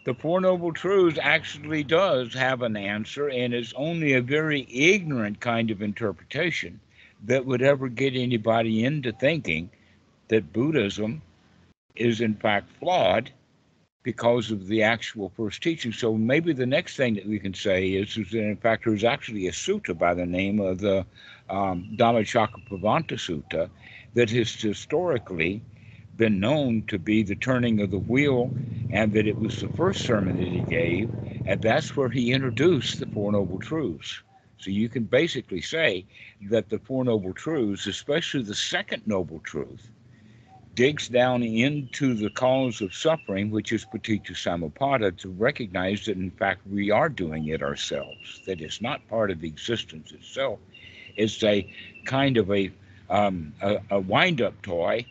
The 0.05 0.15
Four 0.15 0.41
Noble 0.41 0.73
Truths 0.73 1.19
actually 1.21 1.83
does 1.83 2.33
have 2.35 2.63
an 2.63 2.77
answer, 2.77 3.29
and 3.29 3.53
it's 3.53 3.75
only 3.75 4.13
a 4.13 4.23
very 4.23 4.65
ignorant 4.71 5.41
kind 5.41 5.73
of 5.73 5.83
interpretation 5.83 6.79
that 7.25 7.45
would 7.45 7.63
ever 7.63 7.89
get 7.89 8.15
anybody 8.15 8.85
into 8.85 9.11
thinking 9.11 9.71
that 10.29 10.53
Buddhism 10.53 11.21
is 11.97 12.21
in 12.21 12.37
fact 12.37 12.71
flawed 12.79 13.33
because 14.05 14.53
of 14.53 14.69
the 14.69 14.85
actual 14.85 15.33
first 15.37 15.65
teaching. 15.65 15.93
So 15.93 16.15
maybe 16.15 16.53
the 16.53 16.65
next 16.65 16.97
thing 16.97 17.15
that 17.15 17.27
we 17.27 17.41
can 17.41 17.55
say 17.55 17.89
is, 17.89 18.17
is 18.17 18.31
that 18.31 18.39
in 18.39 18.57
fact 18.57 18.85
there's 18.85 19.03
actually 19.03 19.49
a 19.49 19.53
sutta 19.53 19.99
by 19.99 20.15
the 20.15 20.27
name 20.27 20.61
of 20.61 20.79
the 20.79 21.05
um, 21.51 21.89
Sutta 21.99 23.69
that 24.15 24.31
has 24.31 24.55
historically 24.55 25.61
been 26.17 26.41
known 26.41 26.85
to 26.89 26.99
be 26.99 27.23
the 27.23 27.37
turning 27.37 27.81
of 27.81 27.91
the 27.91 27.99
wheel 27.99 28.55
and 28.91 29.13
that 29.13 29.27
it 29.27 29.39
was 29.39 29.61
the 29.61 29.69
first 29.69 30.05
sermon 30.05 30.37
that 30.37 30.53
he 30.53 30.63
gave 30.63 31.11
and 31.47 31.63
that's 31.63 31.97
where 31.97 32.09
he 32.11 32.33
introduced 32.33 32.99
the 32.99 33.07
Four 33.07 33.33
Noble 33.33 33.59
Truths. 33.59 34.23
So 34.59 34.71
you 34.71 34.89
can 34.89 35.05
basically 35.05 35.61
say 35.61 36.07
that 36.51 36.69
the 36.69 36.79
Four 36.81 37.05
Noble 37.05 37.33
Truths, 37.33 37.87
especially 37.87 38.43
the 38.43 38.55
second 38.55 39.03
Noble 39.07 39.41
Truth, 39.41 39.93
digs 40.75 41.09
down 41.09 41.43
into 41.43 42.15
the 42.15 42.31
cause 42.31 42.81
of 42.81 42.95
suffering, 42.95 43.51
which 43.51 43.73
is 43.73 43.87
paticca 43.87 44.33
samuppada, 44.33 45.17
to 45.19 45.31
recognize 45.31 46.05
that 46.05 46.17
in 46.17 46.31
fact 46.33 46.67
we 46.67 46.91
are 46.91 47.09
doing 47.09 47.47
it 47.47 47.63
ourselves, 47.63 48.43
that 48.47 48.61
it's 48.61 48.83
not 48.83 49.07
part 49.09 49.31
of 49.31 49.45
existence 49.45 50.13
itself. 50.13 50.59
It's 51.17 51.43
a 51.45 51.67
kind 52.05 52.37
of 52.37 52.51
a, 52.51 52.73
um, 53.09 53.55
a, 53.63 53.79
a 53.91 54.01
wind 54.01 54.43
up 54.43 54.61
toy 54.63 55.07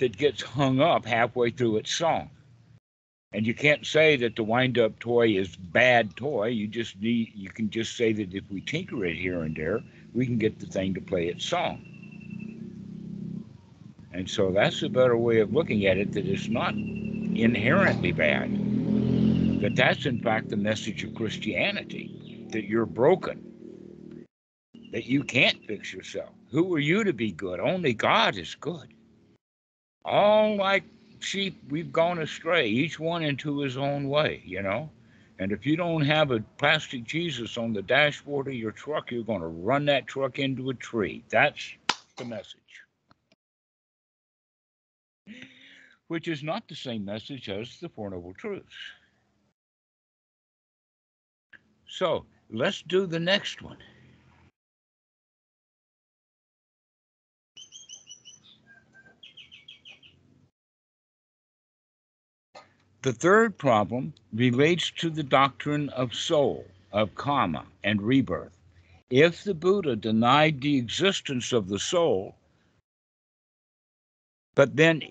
that 0.00 0.16
gets 0.16 0.42
hung 0.42 0.80
up 0.80 1.04
halfway 1.04 1.50
through 1.50 1.76
its 1.76 1.92
song. 1.92 2.30
And 3.32 3.46
you 3.46 3.54
can't 3.54 3.84
say 3.84 4.16
that 4.16 4.36
the 4.36 4.44
wind 4.44 4.78
up 4.78 4.98
toy 5.00 5.36
is 5.36 5.56
bad 5.56 6.16
toy. 6.16 6.46
You 6.46 6.68
just 6.68 7.00
need 7.00 7.32
you 7.34 7.50
can 7.50 7.68
just 7.68 7.96
say 7.96 8.12
that 8.12 8.32
if 8.32 8.44
we 8.48 8.60
tinker 8.60 9.04
it 9.04 9.16
here 9.16 9.42
and 9.42 9.56
there, 9.56 9.82
we 10.14 10.24
can 10.24 10.38
get 10.38 10.60
the 10.60 10.66
thing 10.66 10.94
to 10.94 11.00
play 11.00 11.26
its 11.26 11.44
song. 11.44 11.84
And 14.12 14.30
so 14.30 14.52
that's 14.52 14.82
a 14.82 14.88
better 14.88 15.16
way 15.16 15.40
of 15.40 15.52
looking 15.52 15.86
at 15.86 15.98
it 15.98 16.12
that 16.12 16.26
it's 16.26 16.46
not 16.46 16.74
inherently 16.74 18.12
bad. 18.12 18.52
That 19.60 19.74
that's 19.74 20.06
in 20.06 20.20
fact 20.20 20.50
the 20.50 20.56
message 20.56 21.02
of 21.02 21.16
Christianity, 21.16 22.46
that 22.50 22.66
you're 22.66 22.86
broken. 22.86 23.42
That 24.92 25.06
you 25.06 25.24
can't 25.24 25.66
fix 25.66 25.92
yourself. 25.92 26.30
Who 26.50 26.72
are 26.72 26.78
you 26.78 27.02
to 27.02 27.12
be 27.12 27.32
good? 27.32 27.58
Only 27.58 27.94
God 27.94 28.36
is 28.36 28.54
good. 28.54 28.94
All 30.04 30.56
like 30.56 30.84
sheep, 31.20 31.58
we've 31.70 31.92
gone 31.92 32.18
astray, 32.18 32.68
each 32.68 33.00
one 33.00 33.22
into 33.22 33.60
his 33.60 33.76
own 33.76 34.08
way, 34.08 34.42
you 34.44 34.62
know. 34.62 34.90
And 35.38 35.50
if 35.50 35.66
you 35.66 35.76
don't 35.76 36.04
have 36.04 36.30
a 36.30 36.40
plastic 36.58 37.04
Jesus 37.04 37.56
on 37.56 37.72
the 37.72 37.82
dashboard 37.82 38.46
of 38.46 38.54
your 38.54 38.70
truck, 38.70 39.10
you're 39.10 39.24
going 39.24 39.40
to 39.40 39.46
run 39.46 39.86
that 39.86 40.06
truck 40.06 40.38
into 40.38 40.70
a 40.70 40.74
tree. 40.74 41.24
That's 41.28 41.72
the 42.16 42.24
message. 42.24 42.60
Which 46.08 46.28
is 46.28 46.42
not 46.42 46.68
the 46.68 46.76
same 46.76 47.04
message 47.04 47.48
as 47.48 47.80
the 47.80 47.88
Four 47.88 48.10
Noble 48.10 48.34
Truths. 48.34 48.74
So 51.88 52.26
let's 52.50 52.82
do 52.82 53.06
the 53.06 53.18
next 53.18 53.62
one. 53.62 53.78
The 63.04 63.12
third 63.12 63.58
problem 63.58 64.14
relates 64.32 64.90
to 64.92 65.10
the 65.10 65.22
doctrine 65.22 65.90
of 65.90 66.14
soul, 66.14 66.64
of 66.90 67.14
karma, 67.14 67.66
and 67.82 68.00
rebirth. 68.00 68.56
If 69.10 69.44
the 69.44 69.52
Buddha 69.52 69.94
denied 69.94 70.62
the 70.62 70.78
existence 70.78 71.52
of 71.52 71.68
the 71.68 71.78
soul, 71.78 72.34
but 74.54 74.76
then 74.76 75.02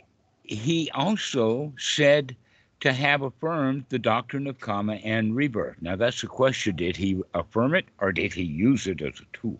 he 0.41 0.89
also 0.95 1.71
said 1.77 2.35
to 2.79 2.93
have 2.93 3.21
affirmed 3.21 3.85
the 3.89 3.99
doctrine 3.99 4.47
of 4.47 4.59
karma 4.59 4.95
and 4.95 5.35
rebirth. 5.35 5.79
Now, 5.79 5.95
that's 5.95 6.21
the 6.21 6.27
question 6.27 6.75
did 6.75 6.97
he 6.97 7.21
affirm 7.35 7.75
it 7.75 7.85
or 7.99 8.11
did 8.11 8.33
he 8.33 8.41
use 8.41 8.87
it 8.87 9.03
as 9.03 9.19
a 9.19 9.37
tool? 9.37 9.59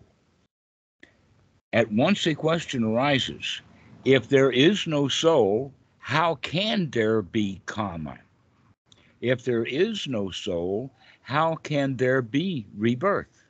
At 1.72 1.92
once 1.92 2.26
a 2.26 2.34
question 2.34 2.82
arises 2.82 3.60
if 4.04 4.28
there 4.28 4.50
is 4.50 4.88
no 4.88 5.06
soul, 5.06 5.72
how 6.04 6.34
can 6.34 6.90
there 6.90 7.22
be 7.22 7.62
karma? 7.64 8.18
If 9.22 9.42
there 9.42 9.64
is 9.64 10.06
no 10.06 10.30
soul, 10.30 10.92
how 11.22 11.54
can 11.54 11.96
there 11.96 12.20
be 12.20 12.66
rebirth? 12.76 13.42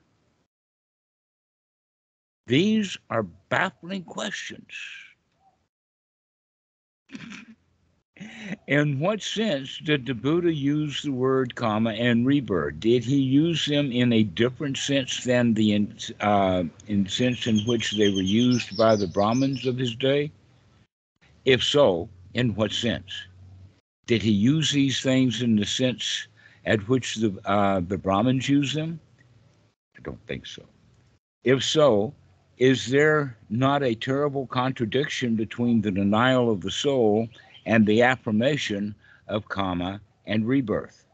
These 2.46 2.96
are 3.10 3.24
baffling 3.24 4.04
questions. 4.04 4.72
In 8.68 9.00
what 9.00 9.20
sense 9.20 9.80
did 9.84 10.06
the 10.06 10.14
Buddha 10.14 10.54
use 10.54 11.02
the 11.02 11.10
word 11.10 11.56
karma 11.56 11.90
and 11.90 12.24
rebirth? 12.24 12.78
Did 12.78 13.02
he 13.02 13.16
use 13.18 13.66
them 13.66 13.90
in 13.90 14.12
a 14.12 14.22
different 14.22 14.76
sense 14.76 15.24
than 15.24 15.54
the 15.54 15.88
uh, 16.20 16.62
in 16.86 17.08
sense 17.08 17.48
in 17.48 17.58
which 17.66 17.90
they 17.96 18.10
were 18.10 18.22
used 18.22 18.76
by 18.76 18.94
the 18.94 19.08
Brahmins 19.08 19.66
of 19.66 19.76
his 19.76 19.96
day? 19.96 20.30
If 21.44 21.64
so, 21.64 22.08
in 22.34 22.54
what 22.54 22.72
sense? 22.72 23.12
Did 24.06 24.22
he 24.22 24.30
use 24.30 24.70
these 24.70 25.00
things 25.00 25.40
in 25.40 25.56
the 25.56 25.64
sense 25.64 26.28
at 26.66 26.86
which 26.88 27.16
the 27.16 27.38
uh, 27.44 27.80
the 27.80 27.96
Brahmins 27.96 28.48
use 28.48 28.74
them? 28.74 29.00
I 29.96 30.00
don't 30.02 30.24
think 30.26 30.46
so. 30.46 30.62
If 31.44 31.64
so, 31.64 32.12
is 32.58 32.86
there 32.86 33.36
not 33.50 33.82
a 33.82 33.94
terrible 33.94 34.46
contradiction 34.46 35.36
between 35.36 35.80
the 35.80 35.90
denial 35.90 36.50
of 36.50 36.60
the 36.60 36.70
soul 36.70 37.28
and 37.66 37.86
the 37.86 38.02
affirmation 38.02 38.94
of 39.28 39.48
karma 39.48 40.00
and 40.26 40.46
rebirth? 40.46 41.06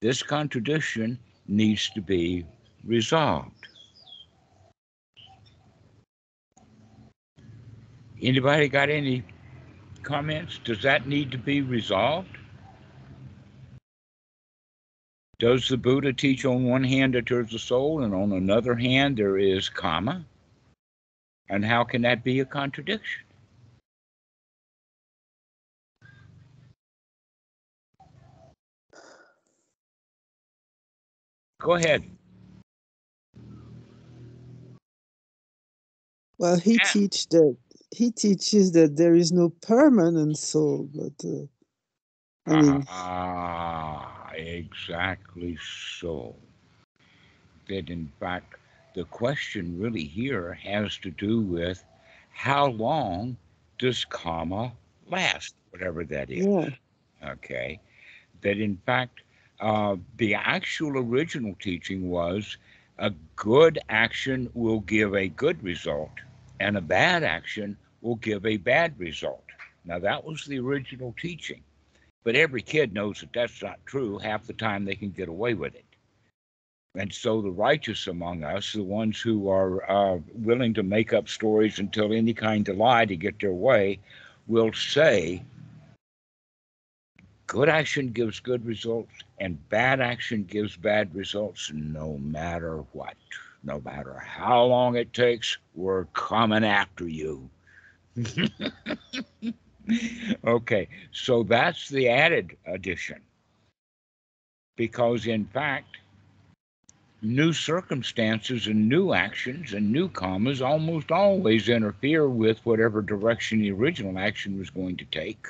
This 0.00 0.22
contradiction 0.22 1.18
needs 1.46 1.90
to 1.90 2.00
be 2.00 2.44
resolved. 2.84 3.52
Anybody 8.22 8.68
got 8.68 8.90
any 8.90 9.24
comments? 10.02 10.58
Does 10.64 10.82
that 10.82 11.06
need 11.06 11.30
to 11.32 11.38
be 11.38 11.60
resolved? 11.62 12.36
Does 15.38 15.68
the 15.68 15.76
Buddha 15.78 16.12
teach 16.12 16.44
on 16.44 16.64
one 16.64 16.84
hand 16.84 17.14
that 17.14 17.26
there's 17.26 17.54
a 17.54 17.58
soul 17.58 18.02
and 18.02 18.14
on 18.14 18.32
another 18.32 18.74
hand 18.74 19.16
there 19.16 19.38
is 19.38 19.68
karma? 19.68 20.24
And 21.48 21.64
how 21.64 21.84
can 21.84 22.02
that 22.02 22.22
be 22.22 22.40
a 22.40 22.44
contradiction? 22.44 23.24
Go 31.60 31.74
ahead. 31.74 32.04
Well, 36.38 36.58
he 36.58 36.74
Yeah. 36.74 36.84
teach 36.84 37.28
that 37.28 37.56
he 37.90 38.10
teaches 38.10 38.72
that 38.72 38.96
there 38.96 39.14
is 39.14 39.32
no 39.32 39.50
permanent 39.50 40.36
soul, 40.38 40.88
but 40.94 41.24
uh, 41.28 41.46
I 42.46 42.56
mean, 42.56 42.86
Ah, 42.88 44.30
exactly 44.34 45.56
so. 45.60 46.34
That 47.68 47.88
in 47.90 48.08
fact, 48.18 48.56
the 48.94 49.04
question 49.04 49.78
really 49.78 50.04
here 50.04 50.54
has 50.54 50.96
to 50.98 51.10
do 51.10 51.40
with 51.40 51.84
how 52.30 52.66
long 52.66 53.36
does 53.78 54.04
karma 54.04 54.72
last, 55.08 55.54
whatever 55.70 56.04
that 56.04 56.30
is. 56.30 56.46
yeah, 56.46 56.70
Okay. 57.22 57.80
That 58.42 58.58
in 58.58 58.76
fact, 58.86 59.20
uh, 59.60 59.96
the 60.16 60.34
actual 60.34 60.98
original 60.98 61.54
teaching 61.60 62.10
was 62.10 62.56
a 62.98 63.10
good 63.36 63.78
action 63.88 64.50
will 64.54 64.80
give 64.80 65.14
a 65.14 65.28
good 65.28 65.62
result, 65.62 66.20
and 66.60 66.76
a 66.76 66.82
bad 66.82 67.24
action 67.24 67.76
will 68.02 68.16
give 68.16 68.46
a 68.46 68.58
bad 68.58 68.98
result. 68.98 69.44
Now, 69.84 69.98
that 69.98 70.24
was 70.24 70.44
the 70.44 70.60
original 70.60 71.14
teaching. 71.18 71.62
But 72.22 72.36
every 72.36 72.60
kid 72.60 72.92
knows 72.92 73.20
that 73.20 73.32
that's 73.32 73.62
not 73.62 73.84
true. 73.86 74.18
Half 74.18 74.46
the 74.46 74.52
time 74.52 74.84
they 74.84 74.94
can 74.94 75.10
get 75.10 75.28
away 75.28 75.54
with 75.54 75.74
it. 75.74 75.84
And 76.94 77.12
so 77.12 77.40
the 77.40 77.50
righteous 77.50 78.08
among 78.08 78.44
us, 78.44 78.72
the 78.72 78.82
ones 78.82 79.20
who 79.20 79.48
are 79.48 79.90
uh, 79.90 80.18
willing 80.34 80.74
to 80.74 80.82
make 80.82 81.12
up 81.12 81.28
stories 81.28 81.78
and 81.78 81.92
tell 81.92 82.12
any 82.12 82.34
kind 82.34 82.68
of 82.68 82.76
lie 82.76 83.06
to 83.06 83.16
get 83.16 83.40
their 83.40 83.52
way, 83.52 84.00
will 84.48 84.72
say 84.72 85.42
good 87.46 87.68
action 87.68 88.08
gives 88.08 88.40
good 88.40 88.66
results 88.66 89.12
and 89.38 89.68
bad 89.68 90.00
action 90.00 90.44
gives 90.44 90.76
bad 90.76 91.14
results 91.14 91.70
no 91.72 92.18
matter 92.18 92.78
what. 92.92 93.16
No 93.62 93.80
matter 93.84 94.18
how 94.18 94.64
long 94.64 94.96
it 94.96 95.12
takes, 95.12 95.58
we're 95.74 96.06
coming 96.06 96.64
after 96.64 97.06
you. 97.06 97.50
okay, 100.44 100.88
so 101.12 101.42
that's 101.42 101.88
the 101.88 102.08
added 102.08 102.56
addition. 102.66 103.20
Because 104.76 105.26
in 105.26 105.44
fact, 105.44 105.98
new 107.22 107.52
circumstances 107.52 108.66
and 108.66 108.88
new 108.88 109.12
actions 109.12 109.74
and 109.74 109.92
new 109.92 110.08
karmas 110.08 110.64
almost 110.64 111.12
always 111.12 111.68
interfere 111.68 112.28
with 112.28 112.64
whatever 112.64 113.02
direction 113.02 113.60
the 113.60 113.70
original 113.70 114.18
action 114.18 114.58
was 114.58 114.70
going 114.70 114.96
to 114.96 115.04
take. 115.06 115.48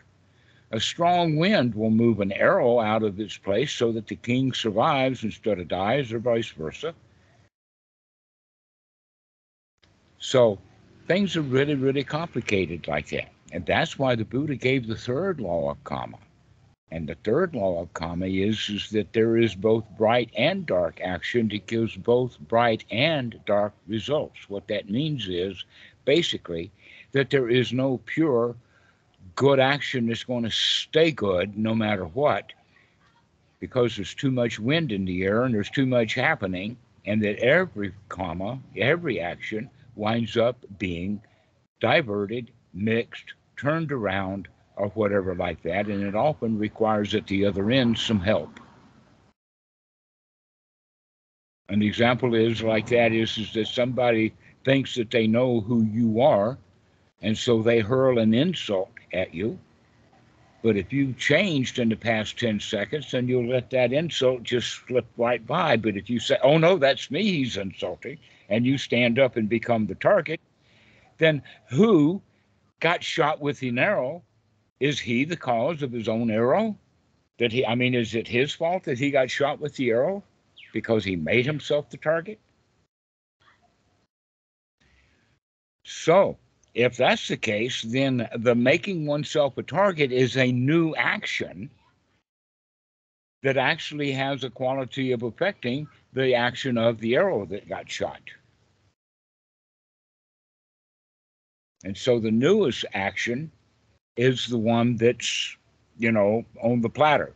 A 0.73 0.81
strong 0.81 1.37
wind 1.37 1.75
will 1.75 1.90
move 1.90 2.20
an 2.20 2.33
arrow 2.33 2.81
out 2.81 3.03
of 3.03 3.20
its 3.20 3.37
place 3.37 3.73
so 3.73 3.92
that 3.92 4.07
the 4.09 4.16
king 4.16 4.53
survives 4.53 5.23
instead 5.25 5.59
of 5.59 5.68
dies, 5.68 6.12
or 6.12 6.18
vice 6.18 6.51
versa. 6.51 6.94
So 10.20 10.59
things 11.09 11.37
are 11.37 11.42
really, 11.42 11.74
really 11.74 12.04
complicated 12.04 12.87
like 12.87 13.09
that. 13.09 13.30
And 13.52 13.66
that's 13.66 13.98
why 13.98 14.14
the 14.14 14.24
Buddha 14.24 14.54
gave 14.54 14.87
the 14.87 14.94
third 14.94 15.40
law 15.40 15.70
of 15.70 15.83
karma. 15.83 16.18
And 16.92 17.09
the 17.09 17.16
third 17.24 17.54
law 17.54 17.83
of 17.83 17.94
karma 17.94 18.26
is, 18.26 18.68
is 18.68 18.90
that 18.90 19.12
there 19.12 19.37
is 19.37 19.54
both 19.54 19.85
bright 19.96 20.30
and 20.37 20.66
dark 20.66 21.00
action 21.00 21.48
that 21.48 21.66
gives 21.66 21.96
both 21.96 22.38
bright 22.40 22.85
and 22.90 23.40
dark 23.46 23.72
results. 23.88 24.48
What 24.48 24.68
that 24.68 24.90
means 24.90 25.28
is 25.28 25.64
basically 26.04 26.70
that 27.12 27.30
there 27.30 27.48
is 27.48 27.72
no 27.72 27.98
pure 28.06 28.54
good 29.37 29.59
action 29.59 30.06
that's 30.06 30.24
going 30.24 30.44
to 30.44 30.50
stay 30.50 31.12
good 31.12 31.56
no 31.56 31.74
matter 31.74 32.04
what, 32.04 32.52
because 33.59 33.96
there's 33.96 34.14
too 34.14 34.30
much 34.30 34.59
wind 34.59 34.92
in 34.92 35.04
the 35.04 35.22
air 35.22 35.44
and 35.44 35.54
there's 35.54 35.70
too 35.70 35.87
much 35.87 36.14
happening, 36.14 36.76
and 37.06 37.22
that 37.22 37.38
every 37.38 37.92
karma, 38.09 38.59
every 38.76 39.20
action 39.20 39.70
winds 39.94 40.37
up 40.37 40.64
being 40.79 41.22
diverted, 41.81 42.50
mixed, 42.72 43.35
turned 43.57 43.92
around, 43.92 44.48
or 44.76 44.88
whatever 44.90 45.35
like 45.35 45.62
that, 45.62 45.87
and 45.87 46.03
it 46.03 46.14
often 46.14 46.59
requires 46.59 47.14
at 47.14 47.26
the 47.26 47.44
other 47.44 47.70
end 47.70 47.98
some 47.98 48.20
help. 48.20 48.61
An 51.68 51.83
example 51.83 52.35
is 52.35 52.62
like 52.62 52.88
that 52.88 53.12
is, 53.12 53.38
is 53.38 53.53
that 53.53 53.68
somebody 53.68 54.35
thinks 54.64 54.94
that 54.96 55.11
they 55.11 55.26
know 55.26 55.61
who 55.61 55.85
you 55.85 56.20
are, 56.20 56.59
and 57.22 57.37
so 57.37 57.62
they 57.62 57.81
hurl 57.81 58.18
an 58.18 58.35
insult 58.35 58.90
at 59.12 59.35
you. 59.35 59.59
But 60.62 60.77
if 60.77 60.92
you 60.92 61.14
changed 61.14 61.79
in 61.79 61.88
the 61.88 61.96
past 61.96 62.38
10 62.38 62.61
seconds, 62.61 63.11
then 63.11 63.27
you'll 63.27 63.49
let 63.49 63.70
that 63.70 63.92
insult 63.92 64.42
just 64.42 64.87
slip 64.87 65.07
right 65.16 65.44
by. 65.46 65.77
But 65.77 65.96
if 65.96 66.11
you 66.11 66.20
say, 66.20 66.37
oh 66.42 66.59
no, 66.59 66.77
that's 66.77 67.11
me 67.11 67.23
he's 67.23 67.57
insulting, 67.57 68.18
and 68.51 68.66
you 68.66 68.77
stand 68.77 69.18
up 69.18 69.37
and 69.37 69.49
become 69.49 69.87
the 69.87 69.94
target, 69.94 70.40
then 71.18 71.42
who 71.68 72.20
got 72.81 73.03
shot 73.03 73.40
with 73.40 73.62
an 73.62 73.79
arrow? 73.79 74.23
Is 74.81 74.99
he 74.99 75.25
the 75.25 75.37
cause 75.37 75.83
of 75.83 75.92
his 75.92 76.09
own 76.09 76.31
arrow? 76.31 76.77
That 77.38 77.53
he, 77.53 77.64
I 77.64 77.75
mean, 77.75 77.94
is 77.94 78.14
it 78.14 78.29
his 78.29 78.53
fault 78.53 78.85
that 78.85 78.99
he 78.99 79.11
got 79.11 79.31
shot 79.31 79.61
with 79.61 79.77
the 79.77 79.90
arrow 79.90 80.23
because 80.73 81.05
he 81.05 81.16
made 81.16 81.46
himself 81.46 81.88
the 81.88 81.96
target? 81.96 82.38
So, 85.85 86.38
if 86.74 86.96
that's 86.96 87.28
the 87.28 87.37
case, 87.37 87.83
then 87.83 88.28
the 88.37 88.54
making 88.54 89.06
oneself 89.06 89.59
a 89.59 89.62
target 89.62 90.12
is 90.12 90.37
a 90.37 90.52
new 90.52 90.94
action 90.94 91.70
that 93.42 93.56
actually 93.56 94.12
has 94.12 94.44
a 94.44 94.50
quality 94.50 95.12
of 95.12 95.22
affecting 95.22 95.88
the 96.12 96.35
action 96.35 96.76
of 96.76 96.98
the 97.00 97.16
arrow 97.16 97.46
that 97.46 97.68
got 97.68 97.90
shot. 97.90 98.20
And 101.85 101.96
so 101.96 102.18
the 102.20 102.30
newest 102.30 102.85
action 102.92 103.50
is 104.16 104.46
the 104.46 104.59
one 104.59 104.96
that's, 104.96 105.56
you 105.98 106.12
know, 106.12 106.44
on 106.62 106.83
the 106.83 106.90
platter. 106.90 107.33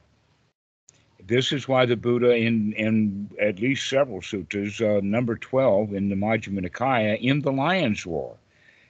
This 1.27 1.53
is 1.53 1.67
why 1.67 1.87
the 1.87 1.97
Buddha, 1.97 2.37
in, 2.37 2.75
in 2.75 3.31
at 3.41 3.59
least 3.59 3.89
several 3.89 4.21
suttas, 4.21 4.83
uh, 4.83 5.01
number 5.03 5.37
12 5.37 5.95
in 5.95 6.11
the 6.11 6.15
Majjhima 6.15 6.69
Nikaya, 6.69 7.19
in 7.19 7.41
the 7.41 7.53
lion's 7.53 8.05
roar, 8.05 8.37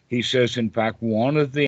he 0.09 0.23
says, 0.23 0.57
in 0.57 0.71
fact, 0.71 1.03
one 1.03 1.37
of 1.37 1.53
the 1.53 1.63